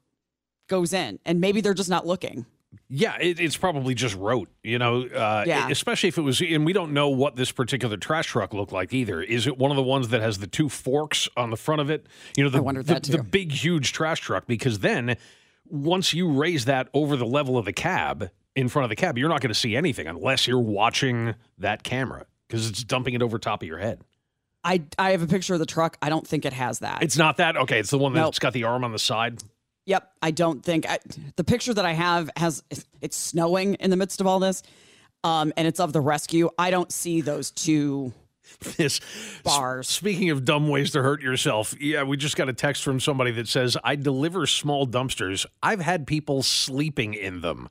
[0.67, 2.45] goes in, and maybe they're just not looking.
[2.89, 5.03] Yeah, it, it's probably just rote, you know.
[5.03, 5.69] Uh, Yeah.
[5.69, 8.93] Especially if it was, and we don't know what this particular trash truck looked like
[8.93, 9.21] either.
[9.21, 11.89] Is it one of the ones that has the two forks on the front of
[11.89, 12.05] it?
[12.37, 14.47] You know, the, the, the big, huge trash truck.
[14.47, 15.17] Because then,
[15.65, 19.17] once you raise that over the level of the cab, in front of the cab,
[19.17, 23.21] you're not going to see anything unless you're watching that camera because it's dumping it
[23.21, 24.01] over top of your head.
[24.63, 25.97] I I have a picture of the truck.
[26.01, 27.03] I don't think it has that.
[27.03, 27.79] It's not that okay.
[27.79, 28.27] It's the one Nope.
[28.27, 29.41] that's got the arm on the side.
[29.85, 30.99] Yep, I don't think I,
[31.35, 32.63] the picture that I have has
[33.01, 34.63] it's snowing in the midst of all this,
[35.23, 36.49] um, and it's of the rescue.
[36.57, 38.13] I don't see those two.
[38.77, 38.99] this
[39.43, 39.87] Bars.
[39.87, 43.31] Speaking of dumb ways to hurt yourself, yeah, we just got a text from somebody
[43.31, 45.45] that says, I deliver small dumpsters.
[45.61, 47.67] I've had people sleeping in them.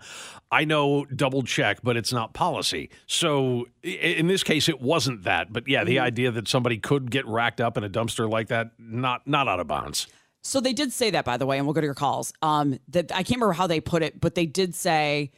[0.51, 2.91] I know double check, but it's not policy.
[3.07, 5.53] So in this case, it wasn't that.
[5.53, 8.73] But yeah, the idea that somebody could get racked up in a dumpster like that,
[8.79, 10.09] not not out of bounds.
[10.43, 12.33] So they did say that, by the way, and we'll go to your calls.
[12.43, 15.31] Um, that I can't remember how they put it, but they did say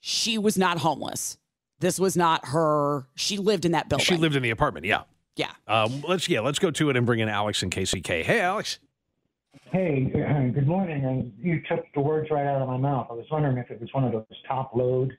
[0.00, 1.38] she was not homeless.
[1.80, 3.08] This was not her.
[3.16, 4.06] She lived in that building.
[4.06, 5.02] She lived in the apartment, yeah.
[5.36, 5.50] Yeah.
[5.66, 8.22] Um, let's yeah, let's go to it and bring in Alex and KCK.
[8.22, 8.78] Hey, Alex.
[9.72, 11.04] Hey, uh, good morning.
[11.04, 13.08] And you took the words right out of my mouth.
[13.10, 15.16] I was wondering if it was one of those top load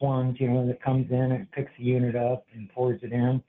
[0.00, 3.42] ones, you know, that comes in and picks the unit up and pours it in,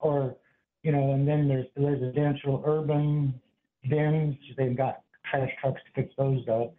[0.00, 0.34] or
[0.82, 3.40] you know, and then there's the residential urban
[3.88, 4.36] bins.
[4.56, 6.74] They've got trash trucks to fix those up.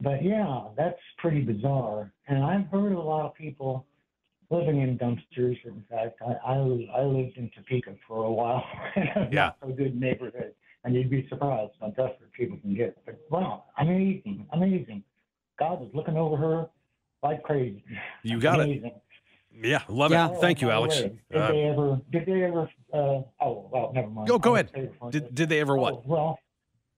[0.00, 2.12] But yeah, that's pretty bizarre.
[2.28, 3.86] And I've heard of a lot of people
[4.50, 5.56] living in dumpsters.
[5.64, 8.64] In fact, I I, I lived in Topeka for a while.
[9.30, 9.52] yeah.
[9.62, 12.96] a good neighborhood and you'd be surprised how desperate people can get.
[13.04, 15.02] But wow, amazing, amazing.
[15.58, 16.68] God was looking over her
[17.22, 17.82] like crazy.
[18.22, 18.86] You got amazing.
[18.86, 19.02] it.
[19.62, 20.40] Yeah, love it.
[20.40, 20.96] Thank you, Alex.
[20.96, 22.00] Did Uh, they ever?
[22.10, 22.68] Did they ever?
[22.92, 24.28] Uh, oh, well, never mind.
[24.28, 24.70] Go- go ahead.
[24.74, 25.94] save it for did, did they ever what?
[25.94, 26.38] Oh, well,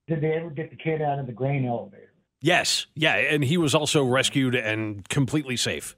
[0.08, 2.12] did they ever get the kid out of the grain elevator?
[2.40, 2.86] Yes.
[2.94, 3.14] Yeah.
[3.16, 5.94] And he was also rescued and completely safe.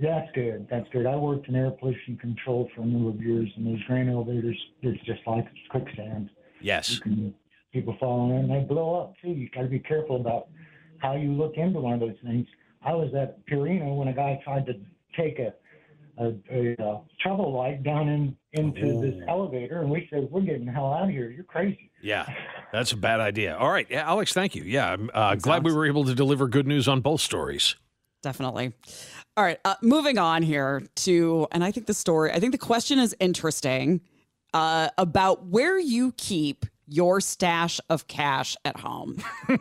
[0.00, 0.66] That's good.
[0.70, 1.04] That's good.
[1.06, 4.56] I worked in air pollution control for a number of years, and those grain elevators,
[4.80, 6.30] it's just like quicksand.
[6.60, 6.98] Yes.
[7.00, 7.34] can
[7.72, 9.30] people fall in, they blow up too.
[9.30, 10.48] You got to be careful about
[10.98, 12.46] how you look into one of those things.
[12.84, 14.74] I was at Purina when a guy tried to
[15.16, 15.54] take a
[16.18, 20.66] a, a, uh trouble light down in into this elevator, and we said, "We're getting
[20.66, 21.30] the hell out of here.
[21.30, 22.26] You're crazy." Yeah.
[22.72, 23.56] That's a bad idea.
[23.56, 23.86] All right.
[23.88, 24.64] Yeah, Alex, thank you.
[24.64, 24.92] Yeah.
[24.92, 27.76] I'm uh, glad we were able to deliver good news on both stories.
[28.22, 28.72] Definitely.
[29.36, 29.58] All right.
[29.64, 33.16] Uh, moving on here to, and I think the story, I think the question is
[33.20, 34.00] interesting
[34.52, 39.22] uh, about where you keep your stash of cash at home.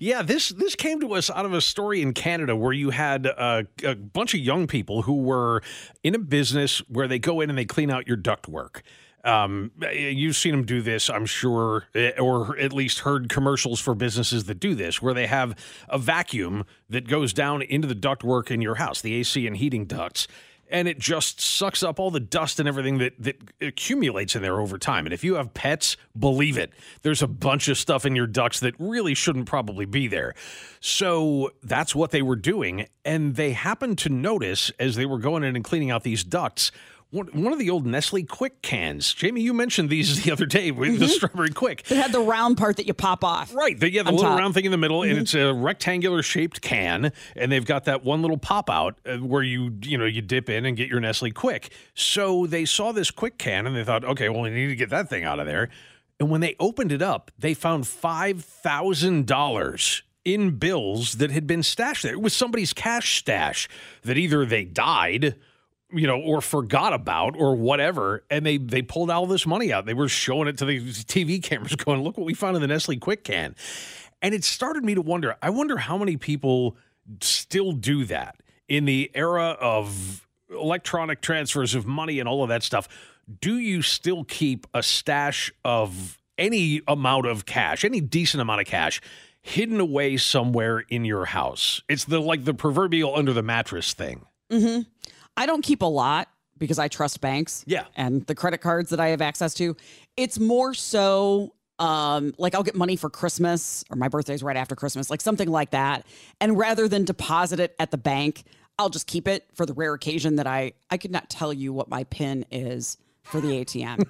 [0.00, 3.26] Yeah, this this came to us out of a story in Canada where you had
[3.26, 5.62] uh, a bunch of young people who were
[6.02, 8.82] in a business where they go in and they clean out your ductwork.
[9.24, 13.94] Um, you've seen them do this, I'm sure, eh, or at least heard commercials for
[13.94, 15.54] businesses that do this, where they have
[15.88, 19.84] a vacuum that goes down into the ductwork in your house, the AC and heating
[19.84, 20.26] ducts,
[20.70, 24.60] and it just sucks up all the dust and everything that, that accumulates in there
[24.60, 25.06] over time.
[25.06, 28.60] And if you have pets, believe it, there's a bunch of stuff in your ducts
[28.60, 30.34] that really shouldn't probably be there.
[30.80, 32.86] So that's what they were doing.
[33.04, 36.72] And they happened to notice as they were going in and cleaning out these ducts.
[37.12, 39.12] One, of the old Nestle Quik cans.
[39.12, 41.90] Jamie, you mentioned these the other day with the strawberry quick.
[41.90, 43.52] It had the round part that you pop off.
[43.52, 43.78] Right.
[43.78, 44.38] The, yeah, the little top.
[44.38, 48.04] round thing in the middle, and it's a rectangular shaped can, and they've got that
[48.04, 51.00] one little pop out uh, where you you know you dip in and get your
[51.00, 51.70] Nestle Quik.
[51.94, 54.90] So they saw this quick can and they thought, okay, well we need to get
[54.90, 55.68] that thing out of there.
[56.20, 61.46] And when they opened it up, they found five thousand dollars in bills that had
[61.46, 62.12] been stashed there.
[62.12, 63.68] It was somebody's cash stash
[64.02, 65.34] that either they died
[65.92, 68.24] you know, or forgot about or whatever.
[68.30, 69.86] And they they pulled all this money out.
[69.86, 72.68] They were showing it to the TV cameras, going, "Look what we found in the
[72.68, 73.54] Nestle Quik Can."
[74.22, 75.36] And it started me to wonder.
[75.42, 76.76] I wonder how many people
[77.20, 78.36] still do that
[78.68, 82.88] in the era of electronic transfers of money and all of that stuff.
[83.40, 88.66] Do you still keep a stash of any amount of cash, any decent amount of
[88.66, 89.00] cash?
[89.42, 91.80] Hidden away somewhere in your house.
[91.88, 94.26] It's the like the proverbial under the mattress thing.
[94.50, 94.80] hmm
[95.40, 97.64] I don't keep a lot because I trust banks.
[97.66, 97.86] Yeah.
[97.96, 99.74] And the credit cards that I have access to.
[100.18, 104.76] It's more so um, like I'll get money for Christmas or my birthday's right after
[104.76, 106.04] Christmas, like something like that.
[106.42, 108.44] And rather than deposit it at the bank,
[108.78, 111.72] I'll just keep it for the rare occasion that I I could not tell you
[111.72, 114.04] what my pin is for the ATM.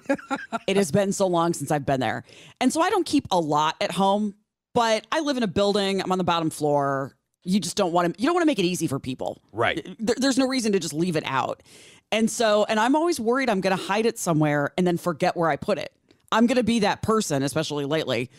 [0.67, 2.25] it has been so long since I've been there.
[2.59, 4.35] And so I don't keep a lot at home,
[4.73, 7.15] but I live in a building, I'm on the bottom floor.
[7.43, 9.95] You just don't want to you don't want to make it easy for people Right.
[9.99, 11.63] there, there's no reason to just leave it out.
[12.11, 15.35] And so, and I'm always worried I'm going to hide it somewhere and then forget
[15.37, 15.93] where I put it.
[16.31, 18.29] I'm going to be that person, especially lately,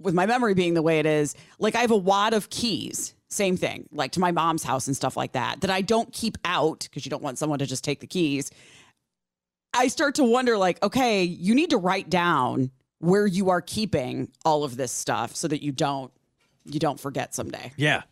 [0.00, 1.34] with my memory being the way it is.
[1.58, 4.96] Like I have a wad of keys, same thing, like to my mom's house and
[4.96, 7.84] stuff like that, that I don't keep out because you don't want someone to just
[7.84, 8.50] take the keys.
[9.72, 14.30] I start to wonder, like, okay, you need to write down where you are keeping
[14.44, 16.12] all of this stuff so that you don't
[16.66, 17.72] you don't forget someday.
[17.76, 18.02] Yeah.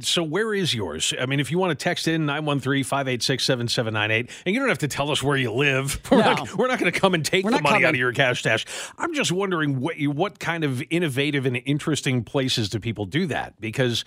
[0.00, 1.14] So where is yours?
[1.18, 5.10] I mean, if you want to text in 913-586-7798, and you don't have to tell
[5.10, 6.00] us where you live.
[6.10, 6.24] We're No.
[6.34, 8.40] not, we're not going to come and take We're the money out of your cash
[8.40, 8.66] stash.
[8.98, 13.26] I'm just wondering what you, what kind of innovative and interesting places do people do
[13.26, 13.60] that?
[13.60, 14.04] Because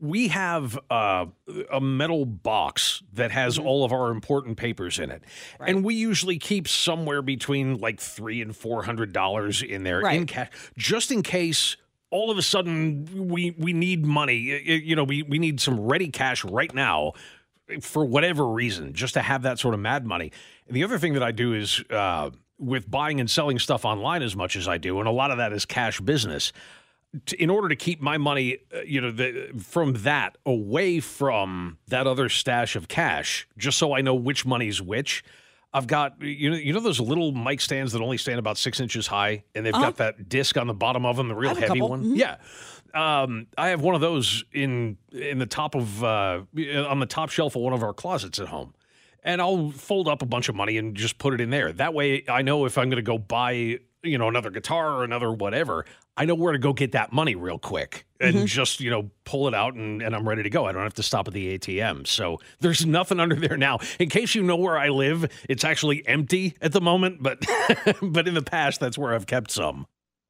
[0.00, 1.26] we have uh,
[1.72, 3.66] a metal box that has Mm-hmm.
[3.66, 5.22] all of our important papers in it,
[5.58, 10.26] and we usually keep somewhere between like three and four hundred dollars in there in
[10.26, 11.78] cash, just in case
[12.10, 14.36] all of a sudden we we need money.
[14.36, 17.12] You know, we we need some ready cash right now
[17.80, 20.32] for whatever reason, just to have that sort of mad money.
[20.68, 24.22] And the other thing that I do is uh, with buying and selling stuff online
[24.22, 26.52] as much as I do, and a lot of that is cash business.
[27.38, 32.06] In order to keep my money, uh, you know, the, from that away from that
[32.06, 35.24] other stash of cash, just so I know which money's which,
[35.76, 38.80] I've got you know you know those little mic stands that only stand about six
[38.80, 39.84] inches high, and they've Uh-huh.
[39.84, 41.88] got that disc on the bottom of them, the real heavy couple.
[41.90, 42.04] one.
[42.04, 42.16] Mhm.
[42.16, 42.36] Yeah,
[42.94, 46.42] um, I have one of those in in the top of uh,
[46.88, 48.72] on the top shelf of one of our closets at home,
[49.22, 51.72] and I'll fold up a bunch of money and just put it in there.
[51.72, 55.04] That way, I know if I'm going to go buy you know another guitar or
[55.04, 55.84] another whatever,
[56.16, 58.44] I know where to go get that money real quick and Mm-hmm.
[58.46, 60.64] just you know pull it out and, and I'm ready to go.
[60.66, 62.06] I don't have to stop at the ATM.
[62.06, 63.78] So there's nothing under there now.
[63.98, 67.42] In case you know where I live, it's actually empty at the moment, but
[68.02, 69.86] but in the past, that's where I've kept some.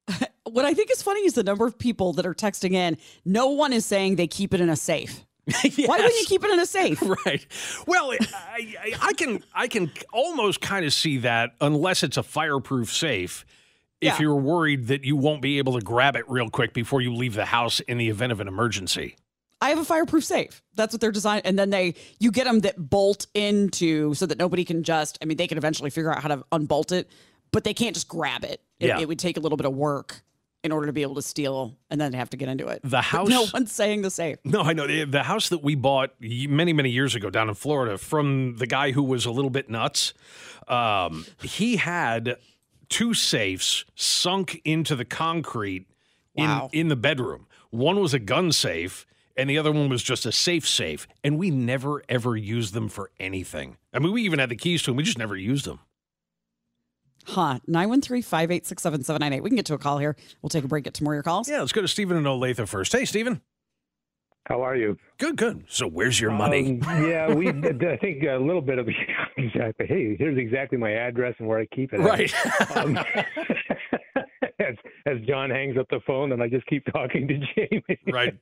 [0.49, 2.97] What I think is funny is the number of people that are texting in.
[3.25, 5.25] No one is saying they keep it in a safe.
[5.45, 7.01] Why wouldn't you keep it in a safe?
[7.25, 7.45] Right.
[7.85, 12.23] Well, I, I, I can I can almost kind of see that unless it's a
[12.23, 13.45] fireproof safe.
[13.99, 14.19] If Yeah.
[14.19, 17.33] you're worried that you won't be able to grab it real quick before you leave
[17.33, 19.15] the house in the event of an emergency.
[19.59, 20.61] I have a fireproof safe.
[20.75, 21.41] That's what they're designed.
[21.45, 25.25] And then they, you get them that bolt into so that nobody can just, I
[25.25, 27.09] mean, they can eventually figure out how to unbolt it,
[27.51, 28.61] but they can't just grab it.
[28.79, 28.99] It, Yeah.
[28.99, 30.21] it would take a little bit of work
[30.63, 32.81] in order to be able to steal and then have to get into it.
[32.83, 34.37] The But house- no one's saying the safe.
[34.43, 37.55] No, I know the, the house that we bought many many years ago down in
[37.55, 40.13] Florida from the guy who was a little bit nuts.
[40.67, 42.37] Um, he had
[42.89, 45.87] two safes sunk into the concrete
[46.35, 46.69] Wow.
[46.71, 47.47] in in the bedroom.
[47.71, 49.05] One was a gun safe.
[49.39, 51.07] And the other one was just a safe safe.
[51.23, 53.77] And we never, ever used them for anything.
[53.93, 54.97] I mean, we even had the keys to them.
[54.97, 55.79] We just never used them.
[57.25, 57.59] Huh.
[57.67, 59.43] 913 586 7798.
[59.43, 60.15] We can get to a call here.
[60.41, 61.47] We'll take a break, get to more of your calls.
[61.47, 62.91] Yeah, let's go to Stephen and Olathe first.
[62.93, 63.41] Hey, Stephen.
[64.47, 64.97] How are you?
[65.17, 65.65] Good, good.
[65.67, 66.79] So where's your money?
[66.87, 67.49] Um, yeah, we.
[67.49, 68.87] I think a little bit of
[69.37, 69.85] exactly.
[69.85, 71.99] Hey, here's exactly my address and where I keep it.
[71.99, 72.33] Right.
[72.75, 72.97] Um,
[74.59, 74.75] as,
[75.05, 77.99] as John hangs up the phone, and I just keep talking to Jamie.
[78.11, 78.37] Right.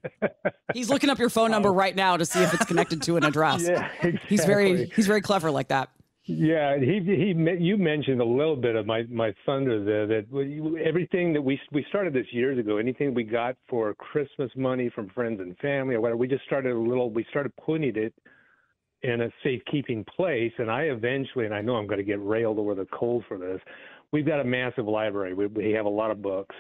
[0.74, 3.24] He's looking up your phone number right now to see if it's connected to an
[3.24, 3.64] address.
[3.76, 4.20] Yeah, exactly.
[4.28, 5.90] He's very he's very clever like that.
[6.28, 11.34] Yeah, he he you mentioned a little bit of my my thunder there that everything
[11.34, 12.78] that we we started this years ago.
[12.78, 16.72] Anything we got for Christmas money from friends and family or whatever, we just started
[16.72, 17.12] a little.
[17.12, 18.14] We started putting it
[19.04, 22.58] in a safekeeping place, and I eventually, and I know I'm going to get railed
[22.58, 23.62] over the coals for this.
[24.12, 25.36] We've got a massive library.
[25.36, 26.56] We, we have a lot of books.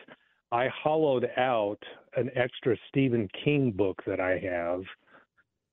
[0.52, 1.80] I hollowed out
[2.16, 4.82] an extra Stephen King book that I have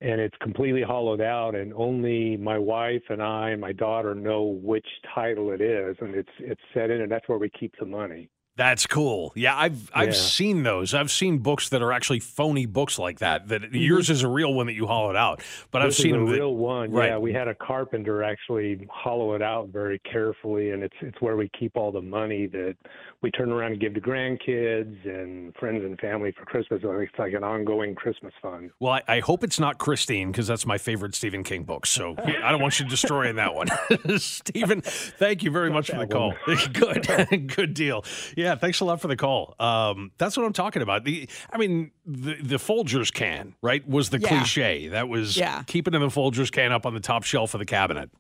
[0.02, 4.58] and it's completely hollowed out and only my wife and I and my daughter know
[4.62, 7.86] which title it is and it's it's set in and that's where we keep the
[7.86, 8.28] money.
[8.54, 9.32] That's cool.
[9.34, 10.12] Yeah, I've I've Yeah.
[10.14, 10.92] seen those.
[10.92, 13.48] I've seen books that are actually phony books like that.
[13.48, 16.02] That yours is a real one that you hollowed out, but I've Mm-hmm.
[16.02, 16.26] seen a them.
[16.26, 16.90] that- real one.
[16.92, 17.08] Right.
[17.08, 21.36] Yeah, we had a carpenter actually hollow it out very carefully and it's it's where
[21.36, 22.76] we keep all the money that
[23.22, 26.82] we turn around and give to grandkids and friends and family for Christmas.
[26.84, 28.70] It's like an ongoing Christmas fund.
[28.80, 31.86] Well, I, I hope it's not Christine because that's my favorite Stephen King book.
[31.86, 33.68] So I don't want you destroying that one.
[34.18, 36.34] Stephen, thank you very much for the call.
[36.72, 38.04] Good, good deal.
[38.36, 39.54] Yeah, thanks a lot for the call.
[39.60, 41.04] Um, that's what I'm talking about.
[41.04, 44.28] The, I mean, the the Folgers can right was the Yeah.
[44.28, 44.88] cliche.
[44.88, 45.62] That was Yeah.
[45.66, 48.10] keep it in the Folgers can up on the top shelf of the cabinet.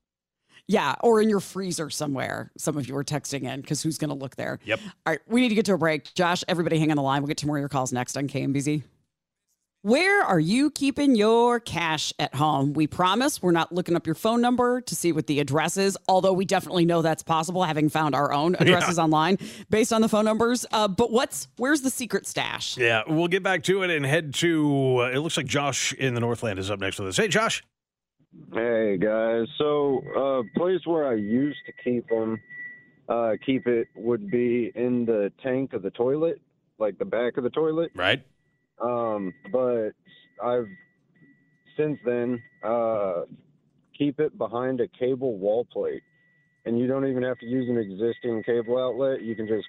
[0.68, 2.52] Yeah, or in your freezer somewhere.
[2.56, 4.60] Some of you are texting in because who's going to look there?
[4.64, 4.80] Yep.
[4.84, 6.14] All right, we need to get to a break.
[6.14, 7.20] Josh, everybody hang on the line.
[7.20, 8.82] We'll get to more of your calls next on KMBZ.
[9.84, 12.72] Where are you keeping your cash at home?
[12.72, 15.98] We promise we're not looking up your phone number to see what the address is,
[16.06, 19.38] although we definitely know that's possible, having found our own addresses online
[19.70, 20.64] based on the phone numbers.
[20.70, 22.76] Uh, but what's where's the secret stash?
[22.78, 24.98] Yeah, we'll get back to it and head to.
[24.98, 27.16] Uh, it looks like Josh in the Northland is up next with us.
[27.16, 27.64] Hey, Josh.
[28.54, 32.40] Hey guys, so uh, place where I used to keep them,
[33.08, 36.40] uh, keep it would be in the tank of the toilet,
[36.78, 37.90] like the back of the toilet.
[37.96, 38.24] Right.
[38.82, 39.90] Um, but
[40.42, 40.66] I've
[41.76, 43.22] since then uh,
[43.96, 46.02] keep it behind a cable wall plate,
[46.64, 49.22] and you don't even have to use an existing cable outlet.
[49.22, 49.66] You can just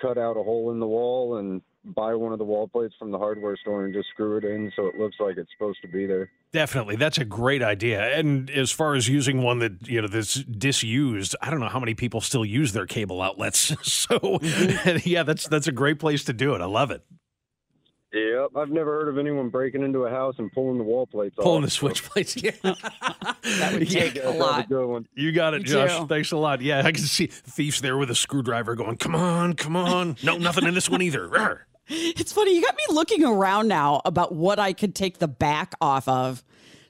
[0.00, 1.62] cut out a hole in the wall and
[1.94, 4.72] buy one of the wall plates from the hardware store and just screw it in
[4.74, 6.30] so it looks like it's supposed to be there.
[6.52, 8.18] Definitely, that's a great idea.
[8.18, 11.80] And as far as using one that you know that's disused, I don't know how
[11.80, 13.74] many people still use their cable outlets.
[13.86, 14.38] So,
[15.04, 16.60] yeah, that's that's a great place to do it.
[16.60, 17.02] I love it.
[18.16, 21.36] Yep, I've never heard of anyone breaking into a house and pulling the wall plates
[21.38, 21.44] off.
[21.44, 22.34] Pulling the switch plates.
[22.42, 24.68] Yeah, that would take a That's lot.
[24.68, 25.06] good one.
[25.14, 25.96] You got it, Me Josh.
[25.98, 26.06] too.
[26.06, 26.62] Thanks a lot.
[26.62, 30.38] Yeah, I can see thieves there with a screwdriver going, "Come on, come on." No,
[30.38, 31.28] nothing in this one either.
[31.28, 31.58] Rawr.
[31.88, 32.56] It's funny.
[32.56, 36.42] You got me looking around now about what I could take the back off of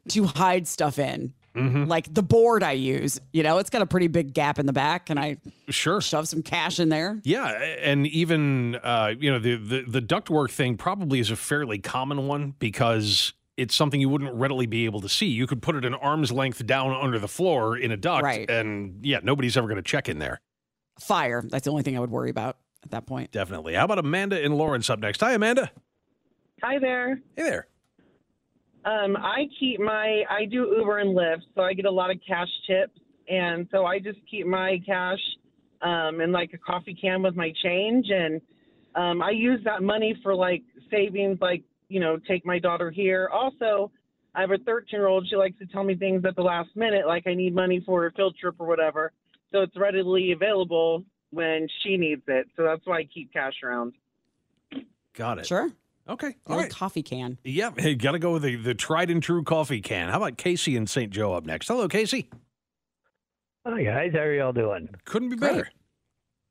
[0.08, 1.34] to hide stuff in.
[1.56, 1.84] Mm-hmm.
[1.84, 4.72] Like the board I use, you know, it's got a pretty big gap in the
[4.72, 5.06] back.
[5.06, 5.38] Can I
[5.70, 7.20] sure shove some cash in there?
[7.24, 11.78] Yeah, and even uh, you know the, the the ductwork thing probably is a fairly
[11.78, 15.26] common one because it's something you wouldn't readily be able to see.
[15.26, 18.48] You could put it an arm's length down under the floor in a duct, Right.
[18.50, 20.40] and yeah, nobody's ever going to check in there.
[21.00, 21.42] Fire.
[21.48, 23.32] That's the only thing I would worry about at that point.
[23.32, 23.72] Definitely.
[23.72, 25.20] How about Amanda and Lawrence up next?
[25.22, 25.70] Hi, Amanda.
[26.62, 27.20] Hi there.
[27.34, 27.66] Hey there.
[28.86, 32.18] Um, I keep my I do Uber and Lyft, so I get a lot of
[32.26, 35.18] cash tips, and so I just keep my cash
[35.82, 38.40] um, in like a coffee can with my change, and
[38.94, 43.28] um, I use that money for like savings, like you know, take my daughter here.
[43.32, 43.90] Also,
[44.36, 45.26] I have a 13 year old.
[45.28, 48.06] She likes to tell me things at the last minute, like I need money for
[48.06, 49.10] a field trip or whatever.
[49.50, 52.46] So it's readily available when she needs it.
[52.56, 53.94] So that's why I keep cash around.
[55.14, 55.46] Got it.
[55.46, 55.70] Sure.
[56.08, 56.36] Okay.
[56.46, 56.70] All right.
[56.70, 57.38] Coffee can.
[57.42, 60.08] Yeah, hey, got to go with the, the tried and true coffee can.
[60.08, 61.10] How about Casey and St.
[61.10, 61.68] Joe up next?
[61.68, 62.30] Hello, Casey.
[63.66, 64.88] Hi guys, how are y'all doing?
[65.06, 65.68] Couldn't be better.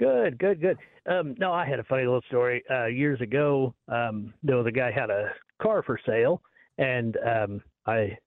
[0.01, 0.77] Good, good, good.
[1.09, 2.61] Um, no, I had a funny little story.
[2.69, 5.29] Uh, years ago, um, there was a guy had a
[5.61, 6.41] car for sale,
[6.77, 8.17] and um, I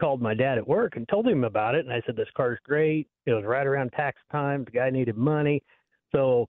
[0.00, 1.84] called my dad at work and told him about it.
[1.84, 3.08] And I said, "This car's great.
[3.26, 4.64] It was right around tax time.
[4.64, 5.60] The guy needed money,
[6.12, 6.48] so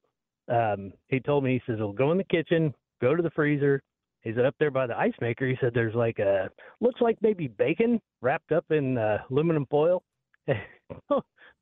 [0.50, 1.54] um, he told me.
[1.54, 3.82] He says, "Well, go in the kitchen, go to the freezer."
[4.24, 6.49] He said, "Up there by the ice maker." He said, "There's like a
[6.82, 10.03] looks like maybe bacon wrapped up in uh, aluminum foil."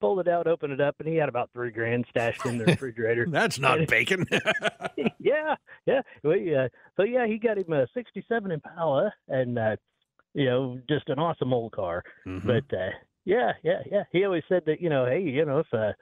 [0.01, 2.65] Pulled it out, opened it up, and he had about three grand stashed in the
[2.65, 3.25] refrigerator.
[3.29, 4.25] That's not And- bacon.
[5.19, 6.01] yeah, yeah.
[6.23, 9.77] We, uh, so yeah, he got him a '67 Impala, and uh,
[10.33, 12.03] you know, just an awesome old car.
[12.27, 12.45] Mm-hmm.
[12.45, 12.89] But uh,
[13.23, 14.03] yeah, yeah, yeah.
[14.11, 15.93] He always said that you know, hey, you know, if uh,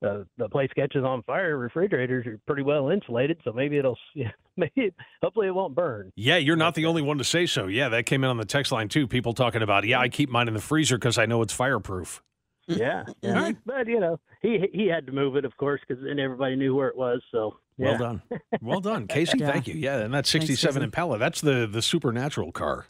[0.00, 4.30] the the place catches on fire, refrigerators are pretty well insulated, so maybe it'll, yeah,
[4.56, 4.92] maybe
[5.22, 6.12] hopefully it won't burn.
[6.16, 7.66] Yeah, you're not the only one to say so.
[7.66, 9.06] Yeah, that came in on the text line too.
[9.08, 12.22] People talking about, yeah, I keep mine in the freezer because I know it's fireproof.
[12.70, 13.52] Yeah, yeah.
[13.64, 16.74] But you know, he he had to move it, of course, because then everybody knew
[16.74, 17.22] where it was.
[17.32, 18.22] So Well done.
[18.60, 19.38] Well done, Casey.
[19.38, 19.50] Yeah.
[19.50, 19.74] Thank you.
[19.74, 20.84] Yeah, and that 67 Casey.
[20.84, 22.84] Impala, that's the the supernatural car.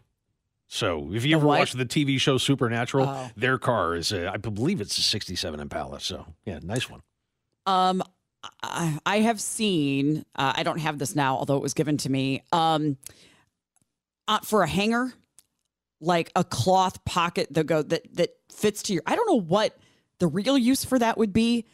[0.71, 1.59] So if you ever what?
[1.61, 3.31] watched the TV show Supernatural, Oh.
[3.37, 5.99] their car is, a, I believe it's a 67 Impala.
[6.01, 7.01] So yeah, nice one.
[7.67, 8.03] Um,
[8.63, 10.25] I, I have seen.
[10.37, 12.43] Uh, I don't have this now, although it was given to me.
[12.53, 12.97] Um,
[14.29, 15.13] uh, for a hanger,
[16.01, 19.03] like a cloth pocket that go that that fits to your.
[19.07, 19.77] I don't know what
[20.19, 21.65] the real use for that would be,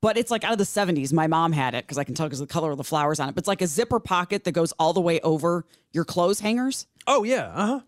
[0.00, 1.12] but it's like out of the '70s.
[1.12, 3.28] My mom had it because I can tell because the color of the flowers on
[3.28, 3.34] it.
[3.34, 6.86] But it's like a zipper pocket that goes all the way over your clothes hangers.
[7.06, 7.80] Oh yeah, uh huh.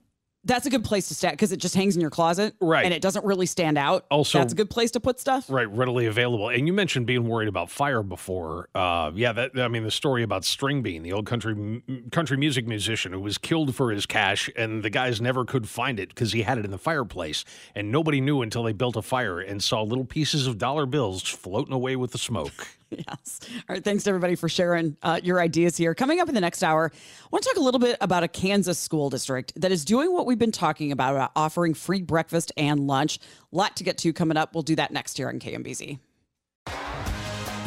[0.45, 2.85] That's a good place to stack because it just hangs in your closet, Right.
[2.85, 4.07] And it doesn't really stand out.
[4.11, 5.47] Also- that's a good place to put stuff.
[5.51, 6.49] Right, readily available.
[6.49, 8.69] And you mentioned being worried about fire before.
[8.75, 12.67] Uh, yeah, that I mean the story about String Bean, the old country country music
[12.67, 16.33] musician who was killed for his cash, and the guys never could find it because
[16.33, 19.63] he had it in the fireplace, and nobody knew until they built a fire and
[19.63, 22.69] saw little pieces of dollar bills floating away with the smoke.
[23.09, 23.41] Yes.
[23.69, 23.85] All right.
[23.85, 25.95] Thanks everybody for sharing uh, your ideas here.
[25.95, 28.29] Coming up in the next hour, I want to talk a little bit about a
[28.29, 32.53] Kansas school district that is doing what we've been talking about, about offering free breakfast
[32.57, 33.19] and lunch.
[33.53, 34.55] A lot to get to coming up.
[34.55, 35.99] We'll do that next here on KMBZ.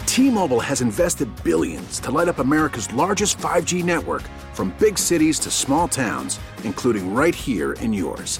[0.06, 4.22] T-Mobile has invested billions to light up America's largest 5G network
[4.54, 8.40] from big cities to small towns, including right here in yours.